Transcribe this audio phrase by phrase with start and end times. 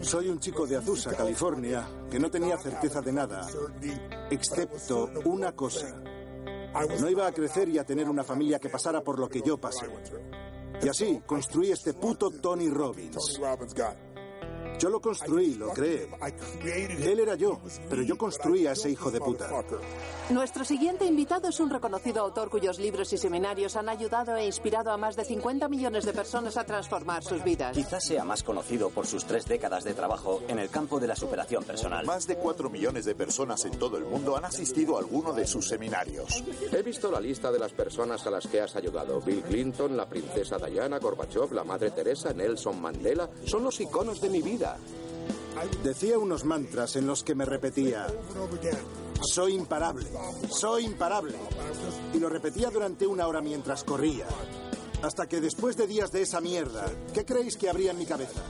[0.00, 3.46] Soy un chico de Azusa, California, que no tenía certeza de nada,
[4.30, 6.02] excepto una cosa.
[7.00, 9.56] No iba a crecer y a tener una familia que pasara por lo que yo
[9.58, 9.86] pasé.
[10.82, 13.38] Y así construí este puto Tony Robbins.
[14.78, 16.08] Yo lo construí, lo creé.
[16.64, 19.48] Él era yo, pero yo construí a ese hijo de puta.
[20.30, 24.90] Nuestro siguiente invitado es un reconocido autor cuyos libros y seminarios han ayudado e inspirado
[24.90, 27.76] a más de 50 millones de personas a transformar sus vidas.
[27.76, 31.16] Quizás sea más conocido por sus tres décadas de trabajo en el campo de la
[31.16, 32.06] superación personal.
[32.06, 35.46] Más de 4 millones de personas en todo el mundo han asistido a alguno de
[35.46, 36.42] sus seminarios.
[36.72, 39.20] He visto la lista de las personas a las que has ayudado.
[39.20, 43.28] Bill Clinton, la princesa Diana, Gorbachev, la madre Teresa, Nelson Mandela.
[43.44, 44.63] Son los iconos de mi vida.
[45.82, 48.06] Decía unos mantras en los que me repetía,
[49.22, 50.06] soy imparable,
[50.50, 51.36] soy imparable.
[52.12, 54.26] Y lo repetía durante una hora mientras corría.
[55.02, 58.42] Hasta que después de días de esa mierda, ¿qué creéis que habría en mi cabeza?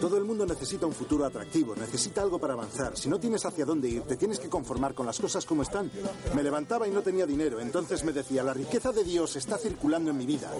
[0.00, 2.96] Todo el mundo necesita un futuro atractivo, necesita algo para avanzar.
[2.96, 5.90] Si no tienes hacia dónde ir, te tienes que conformar con las cosas como están.
[6.34, 10.10] Me levantaba y no tenía dinero, entonces me decía, la riqueza de Dios está circulando
[10.10, 10.52] en mi vida.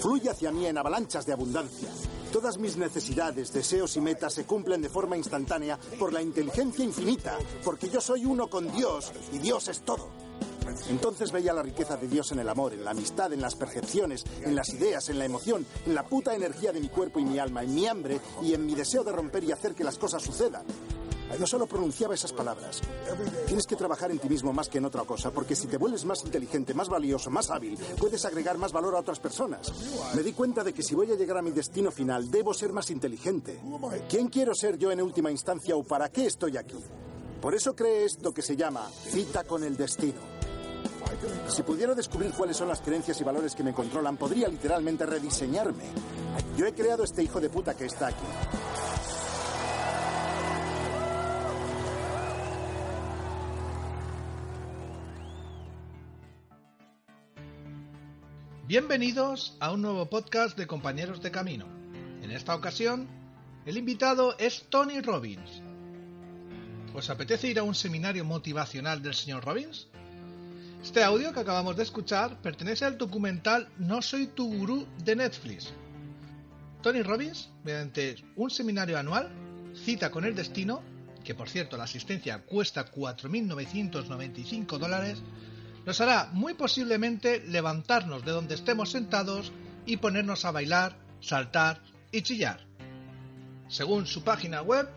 [0.00, 1.88] Fluye hacia mí en avalanchas de abundancia.
[2.32, 7.38] Todas mis necesidades, deseos y metas se cumplen de forma instantánea por la inteligencia infinita,
[7.64, 10.29] porque yo soy uno con Dios y Dios es todo.
[10.88, 14.24] Entonces veía la riqueza de Dios en el amor, en la amistad, en las percepciones,
[14.42, 17.38] en las ideas, en la emoción, en la puta energía de mi cuerpo y mi
[17.38, 20.22] alma, en mi hambre y en mi deseo de romper y hacer que las cosas
[20.22, 20.64] sucedan.
[21.38, 22.80] No solo pronunciaba esas palabras.
[23.46, 26.04] Tienes que trabajar en ti mismo más que en otra cosa, porque si te vuelves
[26.04, 29.72] más inteligente, más valioso, más hábil, puedes agregar más valor a otras personas.
[30.14, 32.72] Me di cuenta de que si voy a llegar a mi destino final, debo ser
[32.72, 33.60] más inteligente.
[34.08, 36.78] ¿Quién quiero ser yo en última instancia o para qué estoy aquí?
[37.40, 40.39] Por eso creé esto que se llama cita con el destino.
[41.48, 45.84] Si pudiera descubrir cuáles son las creencias y valores que me controlan, podría literalmente rediseñarme.
[46.56, 48.24] Yo he creado este hijo de puta que está aquí.
[58.66, 61.66] Bienvenidos a un nuevo podcast de Compañeros de Camino.
[62.22, 63.08] En esta ocasión,
[63.66, 65.60] el invitado es Tony Robbins.
[66.94, 69.88] ¿Os apetece ir a un seminario motivacional del señor Robbins?
[70.82, 75.74] Este audio que acabamos de escuchar pertenece al documental No soy tu gurú de Netflix.
[76.82, 79.30] Tony Robbins, mediante un seminario anual,
[79.84, 80.82] cita con el destino,
[81.22, 85.22] que por cierto la asistencia cuesta 4.995 dólares,
[85.84, 89.52] nos hará muy posiblemente levantarnos de donde estemos sentados
[89.84, 92.66] y ponernos a bailar, saltar y chillar.
[93.68, 94.88] Según su página web,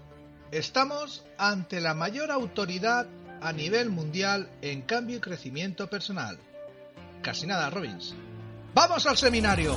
[0.52, 3.06] estamos ante la mayor autoridad
[3.44, 6.38] a nivel mundial en cambio y crecimiento personal.
[7.22, 8.16] Casi nada, Robbins.
[8.74, 9.76] ¡Vamos al seminario!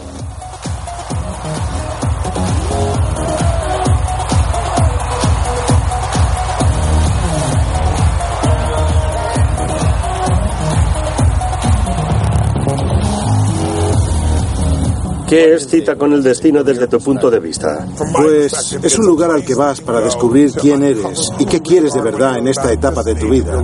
[15.28, 17.84] ¿Qué es cita con el destino desde tu punto de vista?
[18.12, 22.00] Pues es un lugar al que vas para descubrir quién eres y qué quieres de
[22.00, 23.60] verdad en esta etapa de tu vida.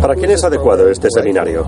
[0.00, 1.66] ¿Para quién es adecuado este seminario?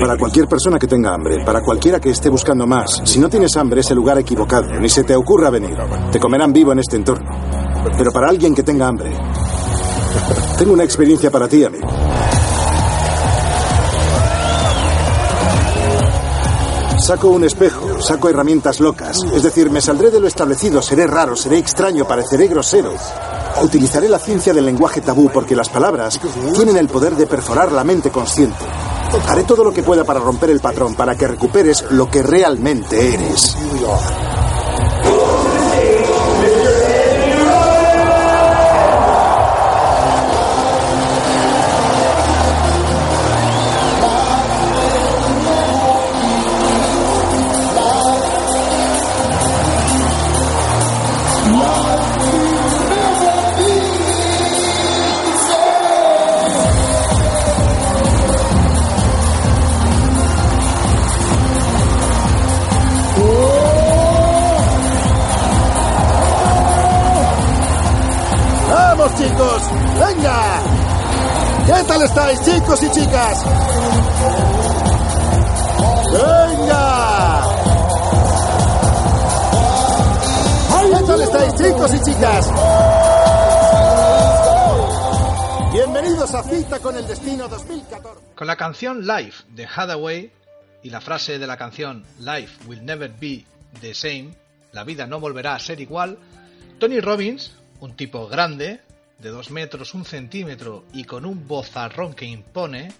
[0.00, 3.00] Para cualquier persona que tenga hambre, para cualquiera que esté buscando más.
[3.04, 5.76] Si no tienes hambre es el lugar equivocado, ni se te ocurra venir.
[6.10, 7.30] Te comerán vivo en este entorno.
[7.96, 9.12] Pero para alguien que tenga hambre,
[10.58, 11.86] tengo una experiencia para ti, amigo.
[17.06, 19.18] Saco un espejo, saco herramientas locas.
[19.32, 22.92] Es decir, me saldré de lo establecido, seré raro, seré extraño, pareceré grosero.
[23.62, 26.18] Utilizaré la ciencia del lenguaje tabú porque las palabras
[26.52, 28.64] tienen el poder de perforar la mente consciente.
[29.28, 33.14] Haré todo lo que pueda para romper el patrón, para que recuperes lo que realmente
[33.14, 33.56] eres.
[72.76, 73.44] Chicos y chicas?
[76.12, 77.42] ¡Venga!
[80.98, 82.50] ¿Qué tal estáis, chicos y chicas?
[85.72, 88.20] Bienvenidos a Cita con el Destino 2014.
[88.34, 90.30] Con la canción Life de Hathaway
[90.82, 93.44] y la frase de la canción Life will never be
[93.80, 94.34] the same,
[94.72, 96.18] la vida no volverá a ser igual,
[96.78, 98.80] Tony Robbins, un tipo grande,
[99.18, 102.92] de 2 metros un centímetro y con un bozarrón que impone,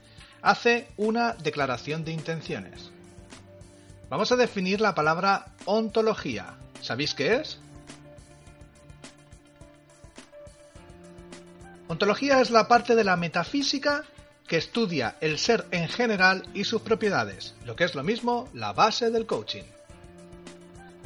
[0.42, 2.90] hace una declaración de intenciones.
[4.08, 6.54] Vamos a definir la palabra ontología.
[6.80, 7.58] ¿Sabéis qué es?
[11.88, 14.04] Ontología es la parte de la metafísica
[14.46, 18.72] que estudia el ser en general y sus propiedades, lo que es lo mismo la
[18.72, 19.64] base del coaching.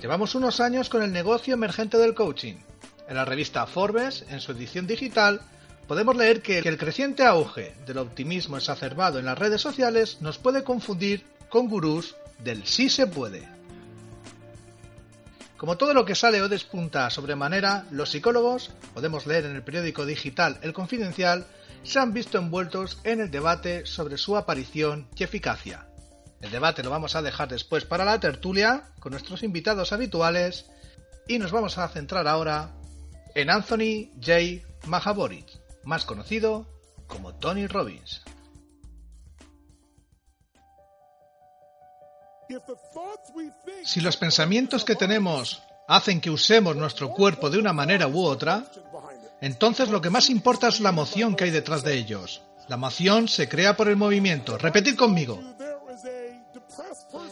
[0.00, 2.56] Llevamos unos años con el negocio emergente del coaching.
[3.10, 5.40] En la revista Forbes, en su edición digital,
[5.88, 10.62] podemos leer que el creciente auge del optimismo exacerbado en las redes sociales nos puede
[10.62, 13.48] confundir con gurús del sí se puede.
[15.56, 20.06] Como todo lo que sale o despunta sobremanera, los psicólogos, podemos leer en el periódico
[20.06, 21.48] digital El Confidencial,
[21.82, 25.88] se han visto envueltos en el debate sobre su aparición y eficacia.
[26.40, 30.66] El debate lo vamos a dejar después para la tertulia, con nuestros invitados habituales,
[31.26, 32.76] y nos vamos a centrar ahora
[33.34, 34.66] en Anthony J.
[34.86, 35.46] Mahaboric,
[35.84, 36.66] más conocido
[37.06, 38.22] como Tony Robbins.
[43.84, 48.64] Si los pensamientos que tenemos hacen que usemos nuestro cuerpo de una manera u otra,
[49.40, 52.42] entonces lo que más importa es la emoción que hay detrás de ellos.
[52.68, 54.58] La emoción se crea por el movimiento.
[54.58, 55.40] Repetid conmigo.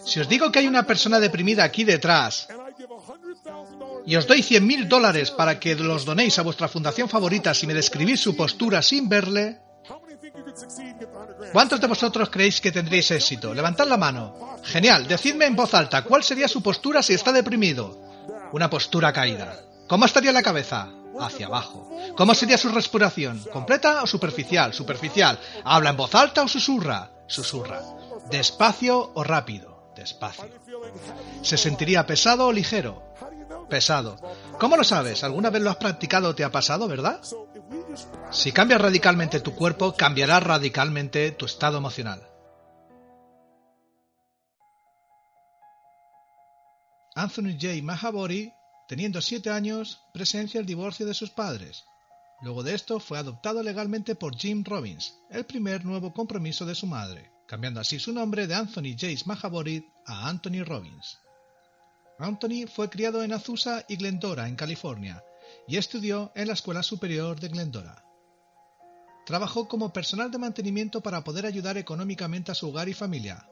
[0.05, 2.49] Si os digo que hay una persona deprimida aquí detrás
[4.09, 7.75] y os doy 100.000 dólares para que los donéis a vuestra fundación favorita si me
[7.75, 9.61] describís su postura sin verle,
[11.53, 13.53] ¿cuántos de vosotros creéis que tendréis éxito?
[13.53, 14.57] Levantad la mano.
[14.65, 18.01] Genial, decidme en voz alta cuál sería su postura si está deprimido.
[18.53, 19.61] Una postura caída.
[19.87, 20.89] ¿Cómo estaría la cabeza?
[21.21, 21.87] Hacia abajo.
[22.17, 23.45] ¿Cómo sería su respiración?
[23.53, 24.73] ¿Completa o superficial?
[24.73, 25.39] Superficial.
[25.65, 27.11] ¿Habla en voz alta o susurra?
[27.27, 27.83] Susurra.
[28.31, 29.93] ¿Despacio o rápido?
[29.95, 30.49] Despacio.
[31.43, 33.09] ¿Se sentiría pesado o ligero?
[33.69, 34.17] Pesado.
[34.59, 35.25] ¿Cómo lo sabes?
[35.25, 37.21] ¿Alguna vez lo has practicado o te ha pasado, verdad?
[38.31, 42.23] Si cambias radicalmente tu cuerpo, cambiará radicalmente tu estado emocional.
[47.15, 47.83] Anthony J.
[47.83, 48.53] Mahabori,
[48.87, 51.85] teniendo siete años, presencia el divorcio de sus padres.
[52.41, 56.87] Luego de esto fue adoptado legalmente por Jim Robbins, el primer nuevo compromiso de su
[56.87, 59.25] madre, cambiando así su nombre de Anthony J.
[59.27, 61.19] Mahabori a Anthony Robbins.
[62.19, 65.23] Anthony fue criado en Azusa y Glendora, en California,
[65.69, 68.05] y estudió en la Escuela Superior de Glendora.
[69.25, 73.49] Trabajó como personal de mantenimiento para poder ayudar económicamente a su hogar y familia.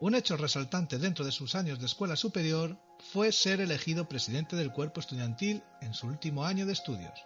[0.00, 2.78] Un hecho resaltante dentro de sus años de escuela superior
[3.12, 7.18] fue ser elegido presidente del cuerpo estudiantil en su último año de estudios.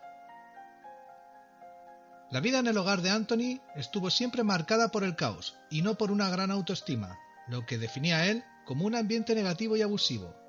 [2.31, 5.97] La vida en el hogar de Anthony estuvo siempre marcada por el caos y no
[5.97, 10.40] por una gran autoestima, lo que definía a él como un ambiente negativo y abusivo.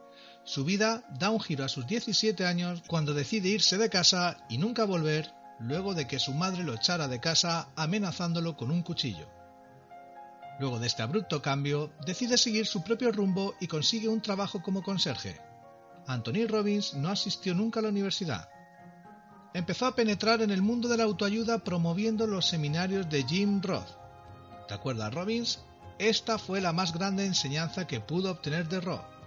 [0.44, 4.58] Su vida da un giro a sus 17 años cuando decide irse de casa y
[4.58, 9.30] nunca volver luego de que su madre lo echara de casa amenazándolo con un cuchillo.
[10.60, 14.84] Luego de este abrupto cambio, decide seguir su propio rumbo y consigue un trabajo como
[14.84, 15.40] conserje.
[16.08, 18.50] Anthony Robbins no asistió nunca a la universidad.
[19.54, 23.90] Empezó a penetrar en el mundo de la autoayuda promoviendo los seminarios de Jim Roth.
[24.68, 25.60] ¿De acuerdo a Robbins?
[26.00, 29.21] Esta fue la más grande enseñanza que pudo obtener de Roth.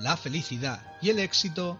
[0.00, 1.78] La felicidad y el éxito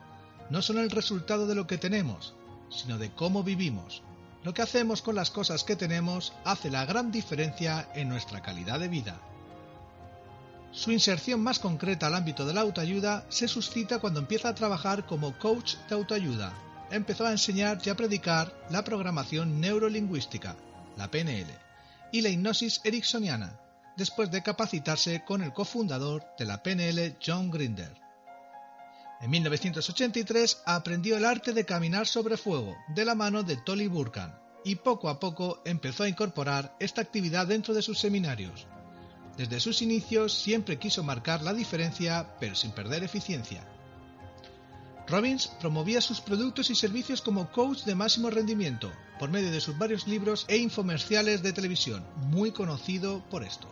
[0.50, 2.34] no son el resultado de lo que tenemos,
[2.68, 4.02] sino de cómo vivimos.
[4.44, 8.78] Lo que hacemos con las cosas que tenemos hace la gran diferencia en nuestra calidad
[8.78, 9.18] de vida.
[10.70, 15.06] Su inserción más concreta al ámbito de la autoayuda se suscita cuando empieza a trabajar
[15.06, 16.52] como coach de autoayuda.
[16.90, 20.56] Empezó a enseñar y a predicar la programación neurolingüística,
[20.98, 21.48] la PNL,
[22.12, 23.58] y la hipnosis ericksoniana,
[23.96, 27.99] después de capacitarse con el cofundador de la PNL, John Grinder.
[29.20, 34.38] En 1983 aprendió el arte de caminar sobre fuego de la mano de Tolly Burkan
[34.64, 38.66] y poco a poco empezó a incorporar esta actividad dentro de sus seminarios.
[39.36, 43.62] Desde sus inicios siempre quiso marcar la diferencia pero sin perder eficiencia.
[45.06, 49.76] Robbins promovía sus productos y servicios como coach de máximo rendimiento por medio de sus
[49.76, 53.68] varios libros e infomerciales de televisión, muy conocido por esto.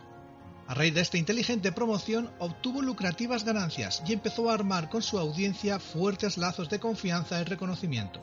[0.69, 5.17] A raíz de esta inteligente promoción obtuvo lucrativas ganancias y empezó a armar con su
[5.17, 8.21] audiencia fuertes lazos de confianza y reconocimiento.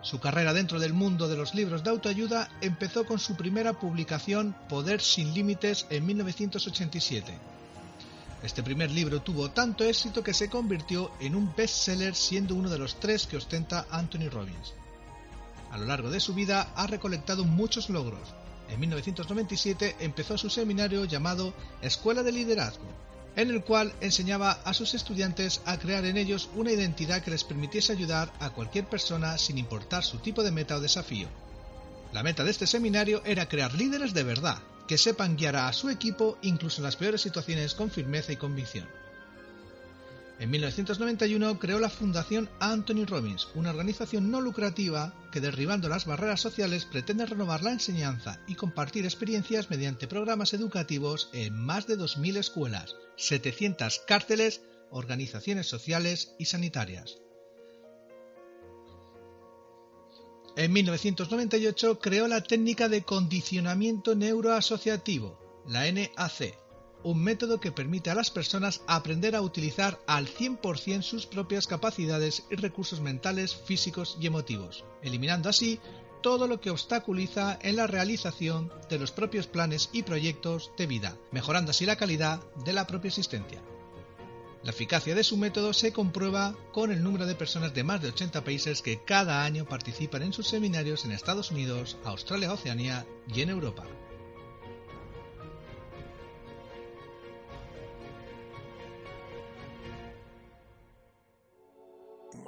[0.00, 4.54] Su carrera dentro del mundo de los libros de autoayuda empezó con su primera publicación
[4.68, 7.36] Poder sin Límites en 1987.
[8.44, 12.78] Este primer libro tuvo tanto éxito que se convirtió en un bestseller siendo uno de
[12.78, 14.74] los tres que ostenta Anthony Robbins.
[15.72, 18.32] A lo largo de su vida ha recolectado muchos logros,
[18.68, 22.86] en 1997 empezó su seminario llamado Escuela de Liderazgo,
[23.36, 27.44] en el cual enseñaba a sus estudiantes a crear en ellos una identidad que les
[27.44, 31.28] permitiese ayudar a cualquier persona sin importar su tipo de meta o desafío.
[32.12, 35.88] La meta de este seminario era crear líderes de verdad, que sepan guiar a su
[35.88, 38.88] equipo incluso en las peores situaciones con firmeza y convicción.
[40.40, 46.40] En 1991 creó la Fundación Anthony Robbins, una organización no lucrativa que derribando las barreras
[46.40, 52.36] sociales pretende renovar la enseñanza y compartir experiencias mediante programas educativos en más de 2.000
[52.38, 54.60] escuelas, 700 cárceles,
[54.90, 57.18] organizaciones sociales y sanitarias.
[60.56, 66.63] En 1998 creó la técnica de condicionamiento neuroasociativo, la NAC,
[67.04, 72.44] un método que permite a las personas aprender a utilizar al 100% sus propias capacidades
[72.50, 75.78] y recursos mentales, físicos y emotivos, eliminando así
[76.22, 81.16] todo lo que obstaculiza en la realización de los propios planes y proyectos de vida,
[81.30, 83.62] mejorando así la calidad de la propia existencia.
[84.62, 88.08] La eficacia de su método se comprueba con el número de personas de más de
[88.08, 93.42] 80 países que cada año participan en sus seminarios en Estados Unidos, Australia, Oceanía y
[93.42, 93.84] en Europa.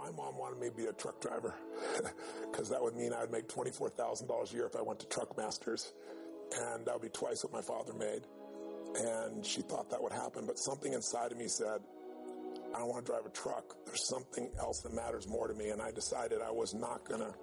[0.07, 1.55] My mom wanted me to be a truck driver
[2.51, 5.93] because that would mean I'd make $24,000 a year if I went to Truck Masters.
[6.57, 8.23] And that would be twice what my father made.
[8.95, 11.81] And she thought that would happen, but something inside of me said,
[12.73, 13.75] I don't want to drive a truck.
[13.85, 15.71] There's something else that matters more to me.
[15.71, 17.35] And I decided I was not going to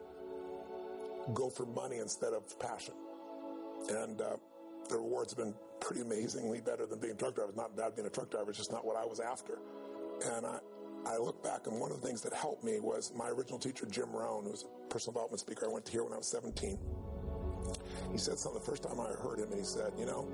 [1.34, 2.94] go for money instead of passion.
[3.90, 4.38] And uh,
[4.88, 7.50] the rewards have been pretty amazingly better than being a truck driver.
[7.50, 9.60] It's not bad being a truck driver, it's just not what I was after.
[10.32, 10.60] And I,
[11.06, 13.86] I look back, and one of the things that helped me was my original teacher,
[13.86, 15.66] Jim Rohn, who was a personal development speaker.
[15.66, 16.78] I went to hear when I was 17.
[18.12, 20.28] He said something the first time I heard him, and he said, You know,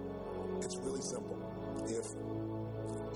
[0.62, 1.38] it's really simple.
[1.88, 2.14] If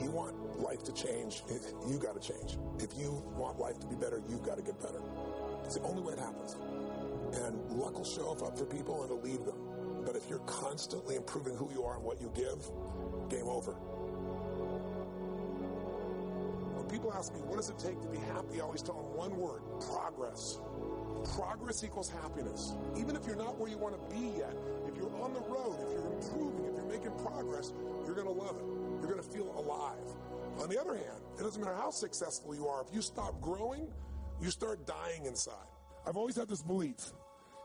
[0.02, 1.44] you want life to change,
[1.88, 2.58] you got to change.
[2.80, 5.02] If you want life to be better, you've got to get better.
[5.64, 6.56] It's the only way it happens.
[7.34, 9.58] And luck will show up for people and it'll lead them.
[10.06, 12.60] But if you're constantly improving who you are and what you give,
[13.30, 13.76] game over.
[16.94, 18.62] People ask me, what does it take to be happy?
[18.62, 20.60] I always tell them one word progress.
[21.36, 22.76] Progress equals happiness.
[22.96, 24.54] Even if you're not where you want to be yet,
[24.88, 27.74] if you're on the road, if you're improving, if you're making progress,
[28.06, 28.66] you're going to love it.
[29.02, 30.06] You're going to feel alive.
[30.62, 33.92] On the other hand, it doesn't matter how successful you are, if you stop growing,
[34.40, 35.66] you start dying inside.
[36.06, 37.12] I've always had this belief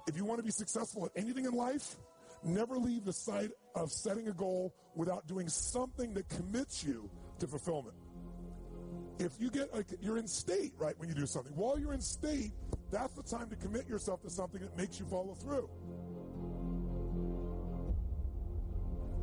[0.06, 1.96] if you want to be successful at anything in life,
[2.42, 7.46] never leave the sight of setting a goal without doing something that commits you to
[7.46, 7.94] fulfillment.
[9.18, 12.00] If you get like you're in state, right, when you do something, while you're in
[12.00, 12.52] state,
[12.90, 15.68] that's the time to commit yourself to something that makes you follow through.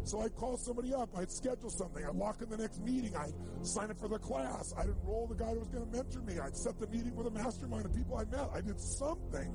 [0.04, 3.34] So I'd call somebody up, I'd schedule something, I'd lock in the next meeting, I'd
[3.66, 6.38] sign up for the class, I'd enroll the guy who was going to mentor me,
[6.38, 8.52] I'd set the meeting with a mastermind of people I met.
[8.54, 9.52] I did something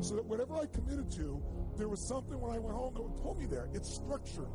[0.00, 1.42] so that whatever I committed to,
[1.76, 3.68] there was something when I went home that pull me there.
[3.74, 4.46] It's structure.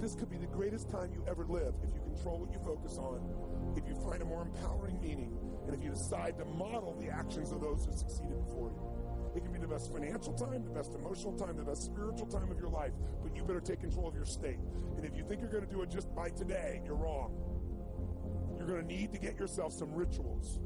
[0.00, 2.98] This could be the greatest time you ever live if you control what you focus
[2.98, 3.22] on,
[4.10, 7.86] find a more empowering meaning, and if you decide to model the actions of those
[7.86, 8.82] who succeeded before you.
[9.36, 12.50] It can be the best financial time, the best emotional time, the best spiritual time
[12.50, 12.90] of your life,
[13.22, 14.58] but you better take control of your state.
[14.96, 17.36] And if you think you're going to do it just by today, you're wrong.
[18.58, 20.58] You're going to need to get yourself some rituals.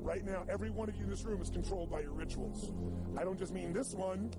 [0.00, 2.72] Right now, every one of you in this room is controlled by your rituals.
[3.16, 4.32] I don't just mean this one.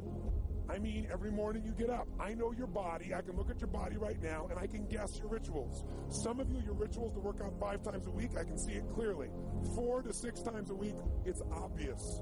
[0.69, 2.07] I mean, every morning you get up.
[2.19, 3.13] I know your body.
[3.15, 5.83] I can look at your body right now and I can guess your rituals.
[6.09, 8.73] Some of you, your rituals to work out five times a week, I can see
[8.73, 9.29] it clearly.
[9.75, 10.95] Four to six times a week,
[11.25, 12.21] it's obvious.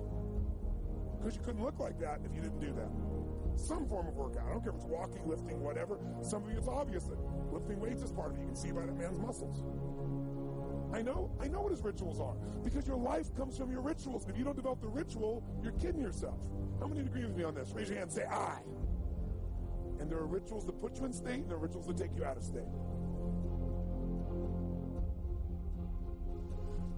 [1.17, 2.89] Because you couldn't look like that if you didn't do that.
[3.59, 4.45] Some form of workout.
[4.47, 5.99] I don't care if it's walking, lifting, whatever.
[6.21, 7.17] Some of you, it's obvious that
[7.51, 8.41] lifting weights is part of it.
[8.41, 9.63] You can see by that man's muscles.
[10.94, 12.36] I know, I know what his rituals are.
[12.63, 14.25] Because your life comes from your rituals.
[14.27, 16.39] If you don't develop the ritual, you're kidding yourself.
[16.79, 17.72] How many agree with me on this?
[17.74, 18.60] Raise your hand and say, I.
[20.00, 22.15] And there are rituals that put you in state, and there are rituals that take
[22.15, 22.63] you out of state.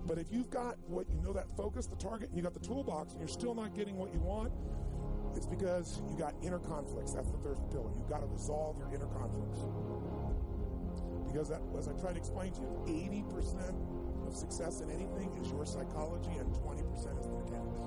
[0.06, 2.60] But if you've got what you know that focus, the target, and you got the
[2.60, 4.52] toolbox, and you're still not getting what you want,
[5.36, 7.14] it's because you got inner conflicts.
[7.14, 7.92] That's the third pillar.
[7.96, 9.60] You've got to resolve your inner conflicts.
[11.32, 15.52] Because that, as I try to explain to you, 80% of success in anything is
[15.52, 17.80] your psychology, and 20% is the mechanics.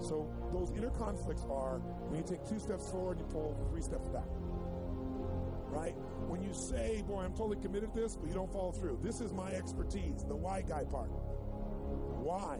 [0.00, 4.08] So those inner conflicts are when you take two steps forward, you pull three steps
[4.08, 4.26] back.
[5.68, 5.94] Right?
[6.26, 9.00] When you say, boy, I'm totally committed to this, but you don't follow through.
[9.02, 11.10] This is my expertise, the why guy part.
[11.10, 12.56] Why?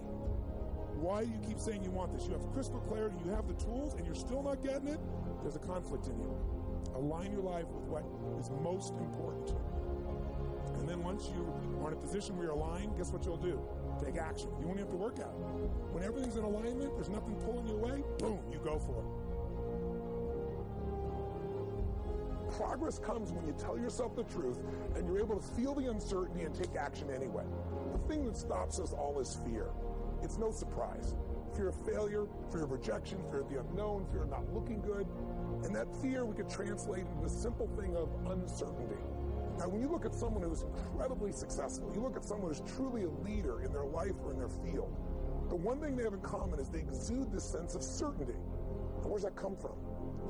[0.99, 2.27] Why do you keep saying you want this?
[2.27, 5.01] You have crystal clarity, you have the tools, and you're still not getting it?
[5.43, 6.60] There's a conflict in you.
[6.95, 8.05] Align your life with what
[8.39, 9.55] is most important.
[10.79, 11.47] And then once you
[11.83, 13.61] are in a position where you're aligned, guess what you'll do?
[14.03, 14.49] Take action.
[14.61, 15.35] You won't have to work out.
[15.93, 19.07] When everything's in alignment, there's nothing pulling you away, boom, you go for it.
[22.57, 24.59] Progress comes when you tell yourself the truth
[24.97, 27.45] and you're able to feel the uncertainty and take action anyway.
[27.93, 29.69] The thing that stops us all is fear.
[30.23, 31.15] It's no surprise.
[31.55, 35.07] Fear of failure, fear of rejection, fear of the unknown, fear of not looking good.
[35.65, 39.03] And that fear we could translate into the simple thing of uncertainty.
[39.59, 43.05] Now, when you look at someone who's incredibly successful, you look at someone who's truly
[43.05, 44.97] a leader in their life or in their field,
[45.51, 48.39] the one thing they have in common is they exude this sense of certainty.
[49.03, 49.75] And where's that come from?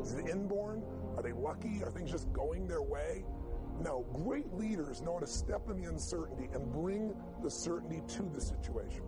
[0.03, 0.83] Is it inborn?
[1.17, 1.83] Are they lucky?
[1.85, 3.25] Are things just going their way?
[3.81, 8.23] No, great leaders know how to step in the uncertainty and bring the certainty to
[8.35, 9.03] the situation.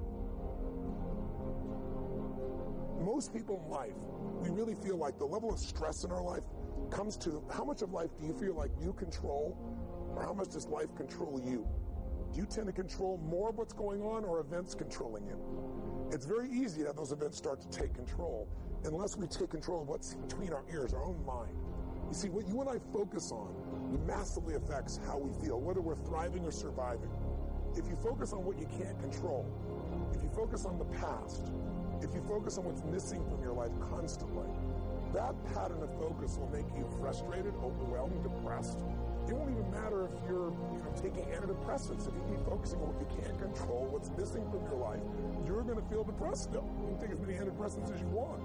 [3.04, 3.96] Most people in life,
[4.40, 6.44] we really feel like the level of stress in our life
[6.90, 9.56] comes to how much of life do you feel like you control
[10.14, 11.66] or how much does life control you?
[12.32, 15.36] Do you tend to control more of what's going on or events controlling you?
[16.12, 18.48] It's very easy to have those events start to take control
[18.84, 21.56] unless we take control of what's between our ears, our own mind.
[22.08, 23.54] You see, what you and I focus on
[24.06, 27.10] massively affects how we feel, whether we're thriving or surviving.
[27.74, 29.46] If you focus on what you can't control,
[30.14, 31.50] if you focus on the past,
[32.02, 34.50] if you focus on what's missing from your life constantly,
[35.14, 38.82] that pattern of focus will make you frustrated, overwhelmed, depressed.
[39.28, 42.10] It won't even matter if you're you know, taking antidepressants.
[42.10, 45.04] If you keep focusing on what you can't control, what's missing from your life,
[45.46, 46.66] you're going to feel depressed still.
[46.82, 48.42] You can take as many antidepressants as you want.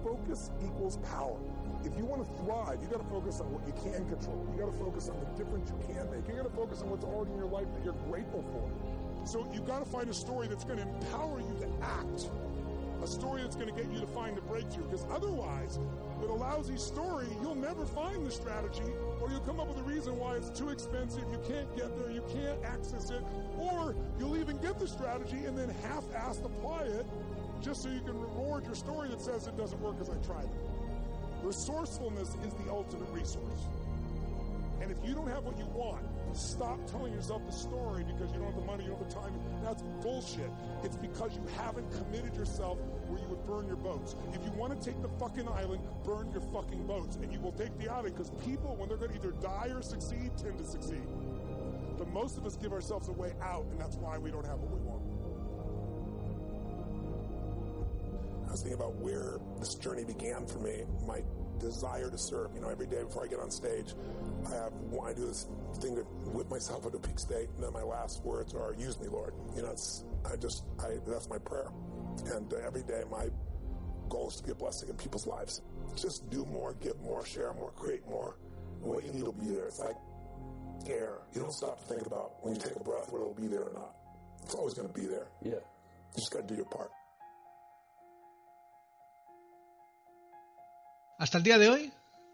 [0.00, 1.36] Focus equals power.
[1.84, 4.40] If you want to thrive, you got to focus on what you can control.
[4.56, 6.24] You got to focus on the difference you can make.
[6.24, 8.64] You got to focus on what's already in your life that you're grateful for.
[9.28, 12.32] So you've got to find a story that's going to empower you to act.
[13.02, 14.84] A story that's going to get you to find the breakthrough.
[14.84, 15.78] Because otherwise,
[16.20, 18.84] with a lousy story, you'll never find the strategy,
[19.20, 22.10] or you'll come up with a reason why it's too expensive, you can't get there,
[22.10, 23.22] you can't access it,
[23.56, 27.06] or you'll even get the strategy and then half-assed apply it
[27.62, 30.44] just so you can reward your story that says it doesn't work because I tried
[30.44, 30.50] it.
[31.42, 33.66] Resourcefulness is the ultimate resource.
[34.80, 38.38] And if you don't have what you want, stop telling yourself the story because you
[38.38, 39.32] don't have the money, you don't have the time.
[39.62, 40.50] That's bullshit.
[40.82, 44.16] It's because you haven't committed yourself where you would burn your boats.
[44.32, 47.16] If you want to take the fucking island, burn your fucking boats.
[47.16, 49.82] And you will take the island because people, when they're going to either die or
[49.82, 51.06] succeed, tend to succeed.
[51.98, 54.58] But most of us give ourselves a way out, and that's why we don't have
[54.58, 55.02] what we want.
[58.48, 61.22] I was thinking about where this journey began for me, my
[61.60, 62.50] desire to serve.
[62.54, 63.94] You know, every day before I get on stage,
[64.46, 64.72] I have
[65.04, 65.46] I do this
[65.80, 69.08] thing to whip myself into peak state, and then my last words are "Use me,
[69.08, 71.70] Lord." You know, it's I just I that's my prayer,
[72.34, 73.28] and uh, every day my
[74.08, 75.62] goal is to be a blessing in people's lives.
[75.94, 78.36] Just do more, give more, share more, create more.
[78.80, 79.66] What you need will be there.
[79.66, 79.96] It's like
[80.88, 81.18] air.
[81.34, 83.62] You don't stop to think about when you take a breath whether it'll be there
[83.62, 83.94] or not.
[84.42, 85.28] It's always going to be there.
[85.42, 85.52] Yeah.
[85.52, 86.90] You just got to do your part.
[91.20, 91.92] Hasta el día de hoy,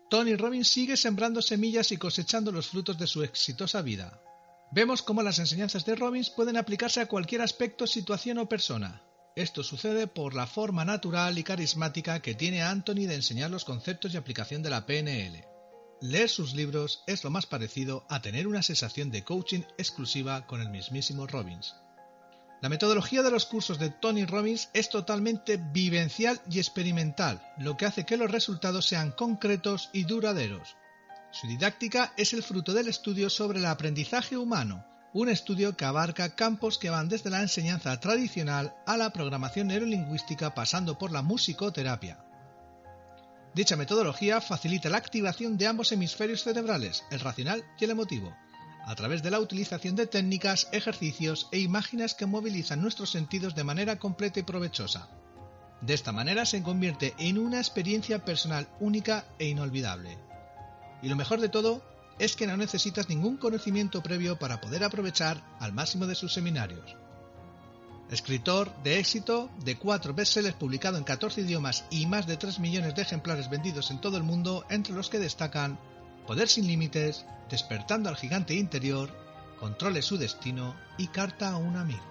[0.08, 4.22] Tony Robbins sigue sembrando semillas y cosechando los frutos de su exitosa vida.
[4.70, 9.02] Vemos cómo las enseñanzas de Robbins pueden aplicarse a cualquier aspecto, situación o persona.
[9.34, 14.14] Esto sucede por la forma natural y carismática que tiene Anthony de enseñar los conceptos
[14.14, 15.44] y aplicación de la PNL.
[16.00, 20.60] Leer sus libros es lo más parecido a tener una sensación de coaching exclusiva con
[20.60, 21.74] el mismísimo Robbins.
[22.66, 27.86] La metodología de los cursos de Tony Robbins es totalmente vivencial y experimental, lo que
[27.86, 30.76] hace que los resultados sean concretos y duraderos.
[31.30, 36.34] Su didáctica es el fruto del estudio sobre el aprendizaje humano, un estudio que abarca
[36.34, 42.18] campos que van desde la enseñanza tradicional a la programación neurolingüística pasando por la musicoterapia.
[43.54, 48.34] Dicha metodología facilita la activación de ambos hemisferios cerebrales, el racional y el emotivo,
[48.86, 53.64] a través de la utilización de técnicas, ejercicios e imágenes que movilizan nuestros sentidos de
[53.64, 55.08] manera completa y provechosa.
[55.80, 60.16] De esta manera se convierte en una experiencia personal única e inolvidable.
[61.02, 61.82] Y lo mejor de todo
[62.20, 66.96] es que no necesitas ningún conocimiento previo para poder aprovechar al máximo de sus seminarios.
[68.08, 72.94] Escritor de éxito, de cuatro bestsellers publicados en 14 idiomas y más de 3 millones
[72.94, 75.76] de ejemplares vendidos en todo el mundo, entre los que destacan
[76.26, 79.08] Poder sin límites, Despertando al gigante interior,
[79.60, 82.04] Controle su destino y Carta a un amigo.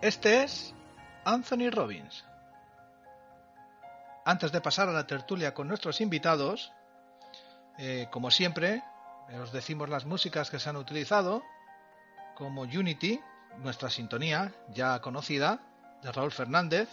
[0.00, 0.74] Este es
[1.24, 2.24] Anthony Robbins.
[4.24, 6.72] Antes de pasar a la tertulia con nuestros invitados,
[7.78, 8.82] eh, como siempre,
[9.40, 11.42] os decimos las músicas que se han utilizado,
[12.34, 13.20] como Unity,
[13.58, 15.60] nuestra sintonía ya conocida,
[16.02, 16.88] de Raúl Fernández,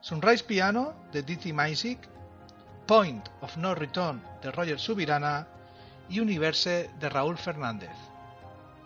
[0.00, 1.98] Sunrise Piano, de Dizzy Maisic,
[2.86, 5.46] Point of No Return de Roger Subirana
[6.08, 7.90] y Universe de Raúl Fernández.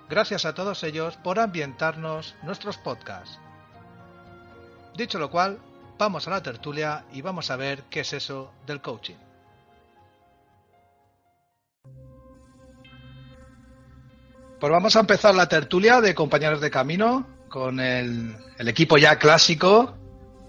[0.08, 3.38] Gracias a todos ellos por ambientarnos nuestros podcasts.
[4.96, 5.58] Dicho lo cual,
[5.98, 9.16] vamos a la tertulia y vamos a ver qué es eso del coaching.
[14.58, 19.18] Pues vamos a empezar la tertulia de compañeros de camino con el, el equipo ya
[19.18, 19.94] clásico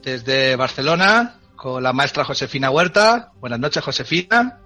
[0.03, 3.33] desde Barcelona, con la maestra Josefina Huerta.
[3.39, 4.59] Buenas noches, Josefina.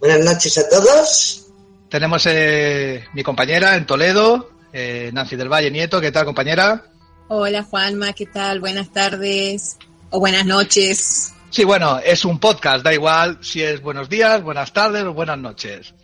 [0.00, 1.46] Buenas noches a todos.
[1.88, 6.00] Tenemos eh, mi compañera en Toledo, eh, Nancy del Valle Nieto.
[6.00, 6.82] ¿Qué tal, compañera?
[7.28, 8.12] Hola, Juanma.
[8.12, 8.58] ¿Qué tal?
[8.58, 9.78] Buenas tardes
[10.10, 11.32] o buenas noches.
[11.50, 15.38] Sí, bueno, es un podcast, da igual si es buenos días, buenas tardes o buenas
[15.38, 15.94] noches.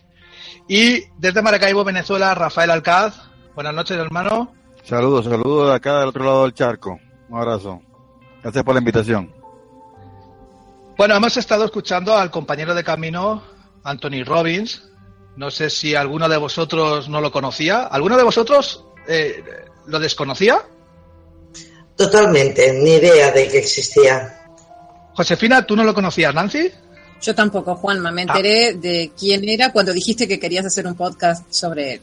[0.68, 3.16] Y desde Maracaibo, Venezuela, Rafael Alcaz.
[3.56, 4.54] Buenas noches, hermano.
[4.84, 7.00] Saludos, saludos de acá del otro lado del charco.
[7.28, 7.82] Un abrazo.
[8.40, 9.41] Gracias por la invitación.
[10.96, 13.42] Bueno, hemos estado escuchando al compañero de camino,
[13.82, 14.82] Anthony Robbins.
[15.36, 17.84] No sé si alguno de vosotros no lo conocía.
[17.84, 19.42] ¿Alguno de vosotros eh,
[19.86, 20.62] lo desconocía?
[21.96, 24.38] Totalmente, ni idea de que existía.
[25.14, 26.70] Josefina, ¿tú no lo conocías, Nancy?
[27.22, 28.10] Yo tampoco, Juanma.
[28.10, 28.72] Me enteré ah.
[28.74, 32.00] de quién era cuando dijiste que querías hacer un podcast sobre él.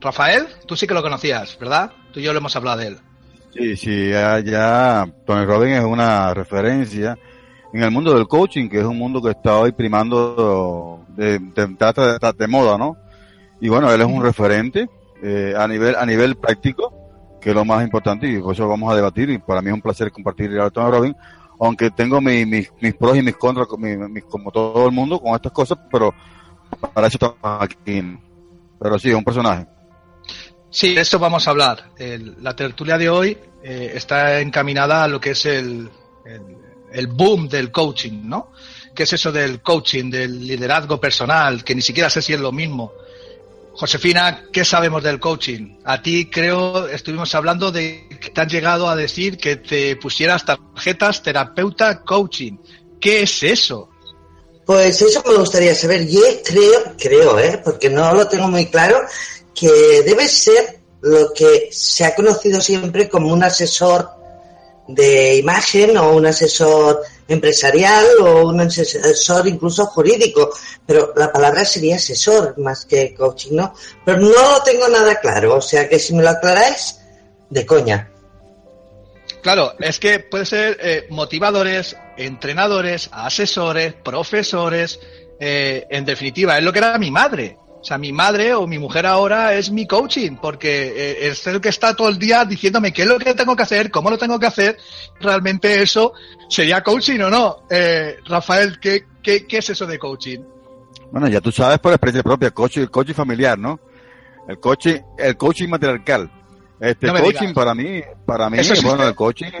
[0.00, 1.92] Rafael, tú sí que lo conocías, ¿verdad?
[2.12, 2.98] Tú y yo lo hemos hablado de él.
[3.54, 7.16] Sí, sí, ya, ya Tony Robbins es una referencia
[7.72, 11.66] en el mundo del coaching, que es un mundo que está hoy primando de, de,
[11.66, 12.96] de, de moda, ¿no?
[13.60, 14.88] Y bueno, él es un referente
[15.22, 16.92] eh, a nivel a nivel práctico,
[17.40, 19.74] que es lo más importante, y por eso vamos a debatir, y para mí es
[19.74, 21.16] un placer compartir a Tony Robbins,
[21.58, 25.34] aunque tengo mi, mis, mis pros y mis contras, mi, como todo el mundo, con
[25.34, 26.12] estas cosas, pero
[26.92, 28.18] para eso estamos aquí.
[28.78, 29.66] Pero sí, es un personaje.
[30.68, 31.90] Sí, de eso vamos a hablar.
[31.96, 35.88] El, la tertulia de hoy eh, está encaminada a lo que es el,
[36.26, 36.42] el,
[36.96, 38.52] el, boom del coaching, ¿no?
[38.94, 41.62] ¿Qué es eso del coaching, del liderazgo personal?
[41.62, 42.92] Que ni siquiera sé si es lo mismo.
[43.74, 45.78] Josefina, ¿qué sabemos del coaching?
[45.84, 50.46] A ti creo, estuvimos hablando de que te han llegado a decir que te pusieras
[50.46, 52.56] tarjetas terapeuta coaching.
[52.98, 53.90] ¿Qué es eso?
[54.64, 56.08] Pues eso me gustaría saber.
[56.08, 57.60] Yo creo, creo, ¿eh?
[57.62, 58.98] porque no lo tengo muy claro,
[59.54, 64.08] que debe ser lo que se ha conocido siempre como un asesor
[64.88, 70.50] de imagen o un asesor empresarial o un asesor incluso jurídico,
[70.86, 73.74] pero la palabra sería asesor más que coaching, ¿no?
[74.04, 77.00] Pero no lo tengo nada claro, o sea que si me lo aclaráis,
[77.50, 78.10] de coña.
[79.42, 84.98] Claro, es que puede ser eh, motivadores, entrenadores, asesores, profesores,
[85.38, 87.56] eh, en definitiva, es lo que era mi madre.
[87.86, 91.60] O sea, mi madre o mi mujer ahora es mi coaching, porque eh, es el
[91.60, 94.18] que está todo el día diciéndome qué es lo que tengo que hacer, cómo lo
[94.18, 94.76] tengo que hacer.
[95.20, 96.12] Realmente eso
[96.48, 97.58] sería coaching o no.
[97.70, 100.40] Eh, Rafael, ¿qué, ¿qué, qué, es eso de coaching?
[101.12, 103.78] Bueno, ya tú sabes por experiencia propia, coaching, el coaching familiar, ¿no?
[104.48, 106.28] El coaching, el coaching matriarcal.
[106.80, 107.54] Este no coaching digas.
[107.54, 109.52] para mí, para mí, bueno, el coaching,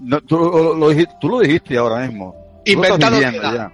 [0.00, 2.34] no, tú, lo, lo, dijiste, tú lo dijiste ahora mismo.
[2.64, 3.72] Inventado ya.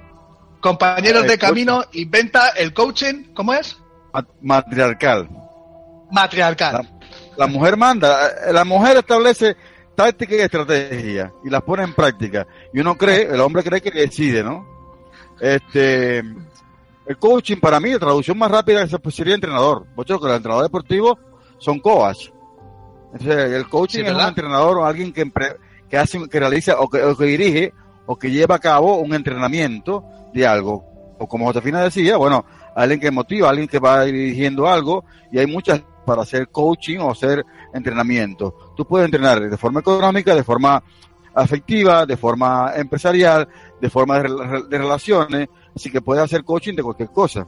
[0.61, 3.79] Compañeros de camino, inventa el coaching, ¿cómo es?
[4.41, 5.29] Matriarcal.
[6.11, 6.73] Matriarcal.
[6.73, 6.89] La,
[7.37, 9.57] la, mujer manda, la mujer establece
[9.97, 12.47] táctica y estrategia y las pone en práctica.
[12.73, 14.67] Y uno cree, el hombre cree que decide, ¿no?
[15.41, 19.87] Este, el coaching para mí, la traducción más rápida pues, sería entrenador.
[19.97, 21.19] Muchos que los entrenadores deportivos
[21.59, 22.31] son coach.
[23.13, 25.31] Entonces, el coaching sí, es un entrenador o alguien que,
[25.89, 27.73] que hace, que realiza o que, o que dirige
[28.07, 30.05] o que lleva a cabo un entrenamiento
[30.37, 30.85] de algo.
[31.19, 32.45] O como Josefina decía, bueno,
[32.75, 37.11] alguien que motiva, alguien que va dirigiendo algo, y hay muchas para hacer coaching o
[37.11, 37.45] hacer
[37.75, 38.73] entrenamiento.
[38.77, 40.83] Tú puedes entrenar de forma económica, de forma
[41.35, 43.49] afectiva, de forma empresarial,
[43.81, 47.47] de forma de, de relaciones, así que puedes hacer coaching de cualquier cosa.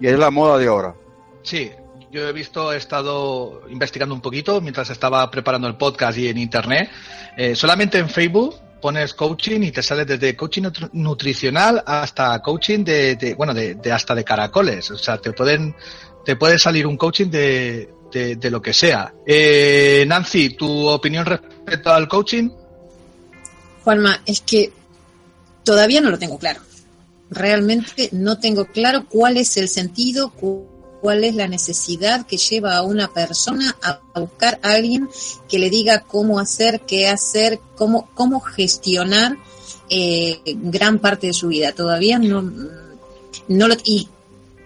[0.00, 0.94] Y es la moda de ahora.
[1.42, 1.70] Sí,
[2.10, 6.38] yo he visto, he estado investigando un poquito mientras estaba preparando el podcast y en
[6.38, 6.90] internet.
[7.36, 13.34] Eh, solamente en Facebook pones coaching y te sale desde coaching nutricional hasta coaching de,
[13.36, 14.90] bueno, de, de, hasta de caracoles.
[14.90, 15.74] O sea, te pueden,
[16.24, 19.12] te puede salir un coaching de, de, de lo que sea.
[19.26, 22.50] Eh, Nancy, ¿tu opinión respecto al coaching?
[23.84, 24.72] Juanma, es que
[25.64, 26.60] todavía no lo tengo claro.
[27.30, 30.30] Realmente no tengo claro cuál es el sentido,
[31.00, 35.08] cuál es la necesidad que lleva a una persona a buscar a alguien
[35.48, 39.36] que le diga cómo hacer, qué hacer, cómo, cómo gestionar
[39.90, 41.72] eh, gran parte de su vida.
[41.72, 44.08] Todavía no, no lo, y,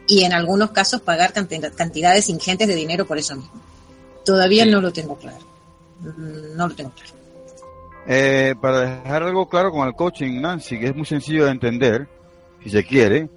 [0.07, 3.53] y en algunos casos pagar cantidades ingentes de dinero por eso mismo.
[4.25, 4.71] Todavía sí.
[4.71, 5.45] no lo tengo claro.
[6.57, 7.13] No lo tengo claro.
[8.07, 12.09] Eh, para dejar algo claro con el coaching, Nancy, que es muy sencillo de entender,
[12.63, 13.29] si se quiere,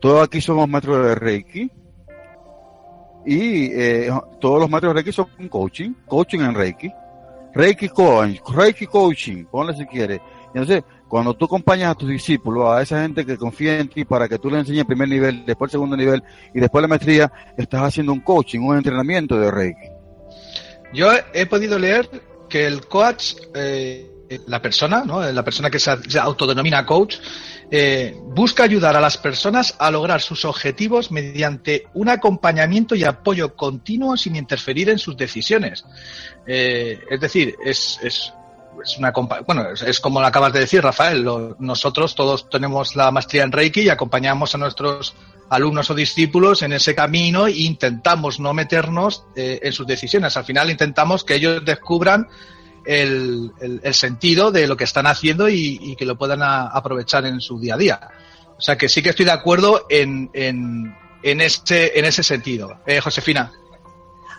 [0.00, 1.70] Todos aquí somos maestros de Reiki.
[3.24, 6.90] Y eh, todos los maestros de Reiki son coaching, coaching en Reiki.
[7.54, 10.20] Reiki coaching, Reiki coaching, ponle si quieres.
[10.54, 14.28] Entonces, cuando tú acompañas a tus discípulos, a esa gente que confía en ti para
[14.28, 16.22] que tú le enseñes el primer nivel, después el segundo nivel
[16.54, 19.88] y después la maestría, estás haciendo un coaching, un entrenamiento de Reiki.
[20.92, 22.08] Yo he podido leer
[22.48, 24.10] que el coach, eh,
[24.46, 25.20] la persona, ¿no?
[25.20, 27.16] la persona que se, autodenomina coach,
[27.70, 33.54] eh, busca ayudar a las personas a lograr sus objetivos mediante un acompañamiento y apoyo
[33.54, 35.84] continuo sin interferir en sus decisiones.
[36.46, 38.32] Eh, es decir, es, es,
[38.82, 39.12] es una
[39.46, 41.24] bueno, es, como lo acabas de decir, Rafael.
[41.60, 45.14] nosotros todos tenemos la maestría en Reiki y acompañamos a nuestros
[45.48, 50.36] alumnos o discípulos en ese camino e intentamos no meternos eh, en sus decisiones.
[50.36, 52.28] Al final intentamos que ellos descubran
[52.84, 53.52] el,
[53.92, 57.78] sentido de lo que están haciendo y, que lo puedan aprovechar en su día a
[57.78, 58.00] día.
[58.56, 62.80] O sea que sí que estoy de acuerdo en, en, en, ese, en ese sentido.
[62.86, 63.52] Eh, Josefina.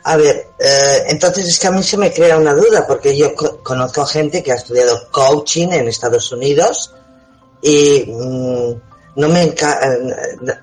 [0.04, 3.36] A ver, eh, entonces es que a mí se me crea una duda, porque yo
[3.36, 6.94] conozco gente que ha estudiado coaching en Estados Unidos
[7.62, 8.82] y mm,
[9.16, 9.56] no me eh,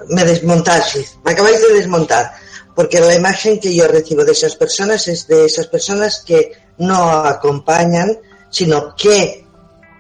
[0.09, 2.33] me desmontáis, me acabáis de desmontar,
[2.75, 7.11] porque la imagen que yo recibo de esas personas es de esas personas que no
[7.11, 8.19] acompañan,
[8.51, 9.45] sino que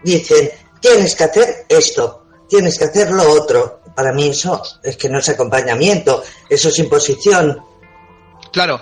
[0.02, 3.80] dicen, tienes que hacer esto, tienes que hacer lo otro.
[3.94, 7.58] Para mí eso es que no es acompañamiento, eso es imposición.
[8.58, 8.80] Claro,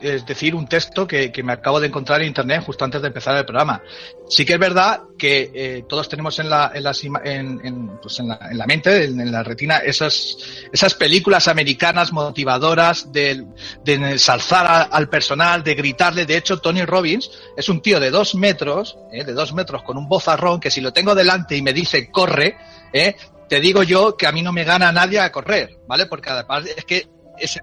[0.00, 3.36] es decir, un texto que, me acabo de encontrar en internet justo antes de empezar
[3.36, 3.82] el programa.
[4.28, 8.28] Sí que es verdad que eh, todos tenemos en la, en, las, en, pues en,
[8.28, 10.36] la, en la mente, en, la retina, esas,
[10.72, 13.44] esas películas americanas motivadoras de,
[13.82, 16.24] de ensalzar al personal, de gritarle.
[16.24, 19.96] De hecho, Tony Robbins es un tío de dos metros, eh, de dos metros, con
[19.96, 22.56] un bozarrón que si lo tengo delante y me dice corre,
[22.92, 23.16] eh,
[23.48, 26.06] te digo yo que a mí no me gana nadie a correr, ¿vale?
[26.06, 27.60] Porque además es que es,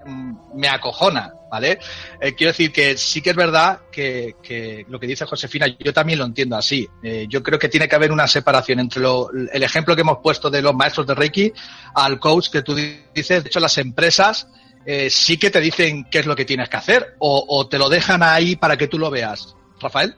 [0.54, 1.78] me acojona, ¿vale?
[2.20, 6.18] Eh, quiero decir que sí que es verdad que, lo que dice Josefina, yo también
[6.18, 6.88] lo entiendo así.
[7.02, 9.02] Eh, yo creo que tiene que haber una separación entre
[9.52, 11.52] el ejemplo que hemos puesto de los maestros de Reiki
[11.94, 13.42] al coach que tú dices.
[13.44, 14.48] De hecho, las empresas
[14.84, 17.88] eh, sí que te dicen qué es lo que tienes que hacer o, te lo
[17.88, 19.56] dejan ahí para que tú lo veas.
[19.80, 20.14] Rafael.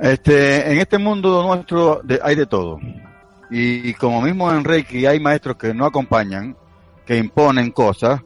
[0.00, 2.78] Este, en este mundo nuestro hay de todo.
[3.50, 6.56] Y como mismo en Reiki hay maestros que no acompañan,
[7.06, 8.20] que imponen cosas,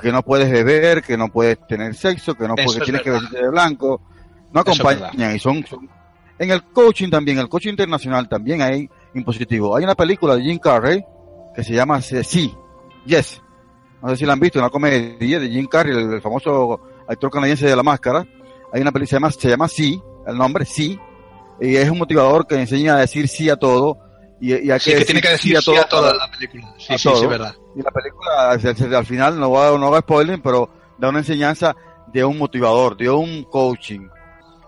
[0.00, 3.42] que no puedes beber, que no puedes tener sexo, que no puedes, tienes que vestirte
[3.42, 4.00] de blanco,
[4.52, 5.64] no acompañan y son,
[6.38, 9.74] en el coaching también, el coaching internacional también hay impositivo.
[9.76, 11.04] Hay una película de Jim Carrey
[11.54, 12.54] que se llama Sí,
[13.06, 13.40] Yes.
[14.02, 17.66] No sé si la han visto, una comedia de Jim Carrey, el, famoso actor canadiense
[17.66, 18.26] de la máscara.
[18.72, 20.98] Hay una película se llama, se llama Sí, el nombre Sí,
[21.60, 23.98] y es un motivador que enseña a decir sí a todo
[24.40, 26.74] y, sí, que, tiene que decir sí a, toda la película.
[26.78, 27.54] Sí, sí, sí, verdad.
[27.74, 30.68] Y la película, al final, no va, no va a spoiler, pero
[30.98, 31.74] da una enseñanza
[32.12, 34.08] de un motivador, de un coaching.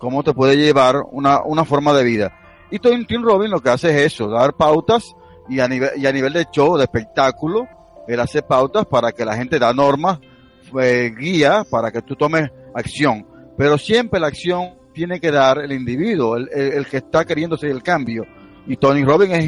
[0.00, 2.33] Cómo te puede llevar una, una forma de vida.
[2.70, 5.14] Y Tim, Tim Robin lo que hace es eso, dar pautas
[5.48, 7.66] y a nivel, y a nivel de show, de espectáculo,
[8.07, 10.18] él hace pautas para que la gente da normas,
[10.81, 13.26] eh, guía para que tú tomes acción.
[13.57, 17.70] Pero siempre la acción tiene que dar el individuo, el, el que está queriendo hacer
[17.70, 18.24] el cambio
[18.68, 19.44] y Tony Robbins es,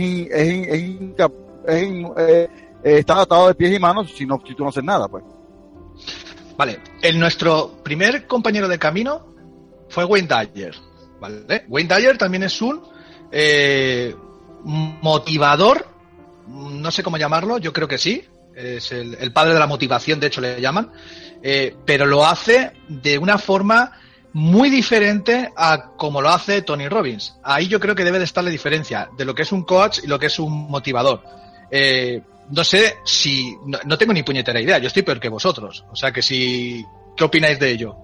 [1.69, 2.49] es, eh,
[2.83, 5.23] está atado de pies y manos si, no, si tú no haces nada, pues.
[6.57, 9.35] Vale, el, nuestro primer compañero de camino
[9.89, 10.75] fue Wayne Dyer.
[11.21, 11.65] ¿vale?
[11.69, 12.83] Wayne Dyer también es un
[13.31, 14.15] eh,
[14.65, 15.87] motivador,
[16.49, 20.27] no sé cómo llamarlo, yo creo que sí, es el, padre de la motivación, de
[20.29, 20.91] hecho le llaman,
[21.43, 23.93] eh, pero lo hace de una forma
[24.33, 27.35] muy diferente a como lo hace Tony Robbins.
[27.43, 30.01] Ahí yo creo que debe de estar la diferencia de lo que es un coach
[30.03, 31.23] y lo que es un motivador.
[31.71, 35.85] Eh, no sé si, no, tengo ni puñetera idea, yo estoy peor que vosotros.
[35.91, 36.85] O sea que si,
[37.17, 37.97] ¿qué opináis de ello?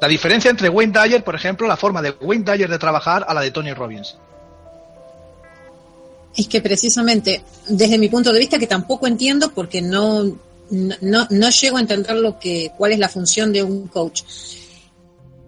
[0.00, 3.34] La diferencia entre Wayne Dyer, por ejemplo, la forma de Wayne Dyer de trabajar a
[3.34, 4.16] la de Tony Robbins.
[6.36, 10.24] Es que precisamente, desde mi punto de vista, que tampoco entiendo porque no,
[10.70, 14.22] no, no llego a entender lo que, cuál es la función de un coach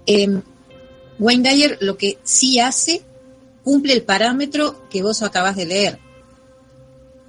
[0.07, 0.41] eh,
[1.19, 3.03] Wayne Dyer lo que sí hace,
[3.65, 5.99] cumple el parámetro que vos acabas de leer.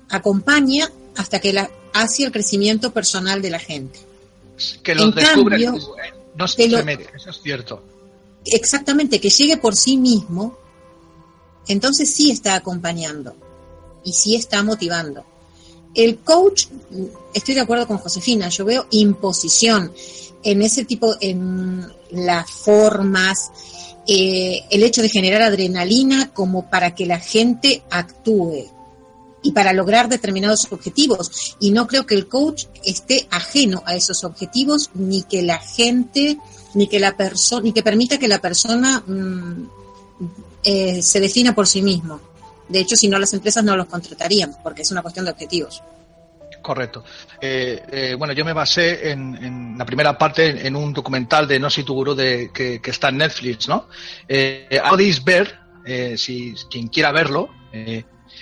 [0.09, 3.99] Acompaña hasta que la, hace el crecimiento personal de la gente.
[4.83, 5.57] Que lo descubre,
[6.35, 7.83] no se mete, eso es cierto.
[8.45, 10.57] Exactamente, que llegue por sí mismo,
[11.67, 13.35] entonces sí está acompañando
[14.03, 15.25] y sí está motivando.
[15.93, 16.67] El coach,
[17.33, 19.91] estoy de acuerdo con Josefina, yo veo imposición
[20.47, 23.51] en ese tipo, en las formas,
[24.07, 28.71] eh, el hecho de generar adrenalina como para que la gente actúe.
[29.43, 31.55] y para lograr determinados objetivos.
[31.59, 36.37] Y no creo que el coach esté ajeno a esos objetivos, ni que la gente,
[36.73, 39.69] ni que la persona, ni que permita que la persona mm,
[40.63, 42.19] eh, se defina por sí mismo.
[42.67, 45.81] De hecho, si no, las empresas no los contratarían, porque es una cuestión de objetivos.
[46.67, 47.01] Correcto.
[47.39, 51.69] Eh, eh, bueno, yo me basé en, la primera parte en un documental de No
[51.69, 53.87] tu Guru de, que, está en Netflix, ¿no?
[54.27, 57.47] Eh, podéis ver, eh, si quien quiera verlo,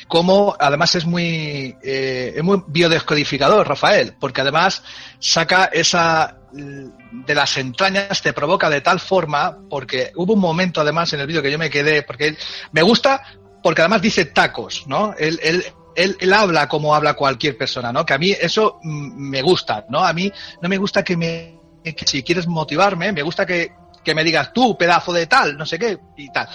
[0.08, 4.82] cómo además es muy, es muy biodescodificador, Rafael, porque además
[5.20, 11.14] saca esa de las entrañas, te provoca de tal forma, porque hubo un momento además
[11.14, 12.36] en el vídeo que yo me quedé, porque
[12.72, 13.22] me gusta,
[13.62, 15.14] porque además dice tacos, ¿no?
[15.16, 15.64] Él, él,
[15.96, 18.06] él, habla como habla cualquier persona, ¿no?
[18.06, 20.00] Que a mí eso me gusta, ¿no?
[20.04, 20.32] A mí
[20.62, 23.72] no me gusta que me, que si quieres motivarme, me gusta que,
[24.04, 26.48] que me digas tú, pedazo de tal, no sé qué, y tal.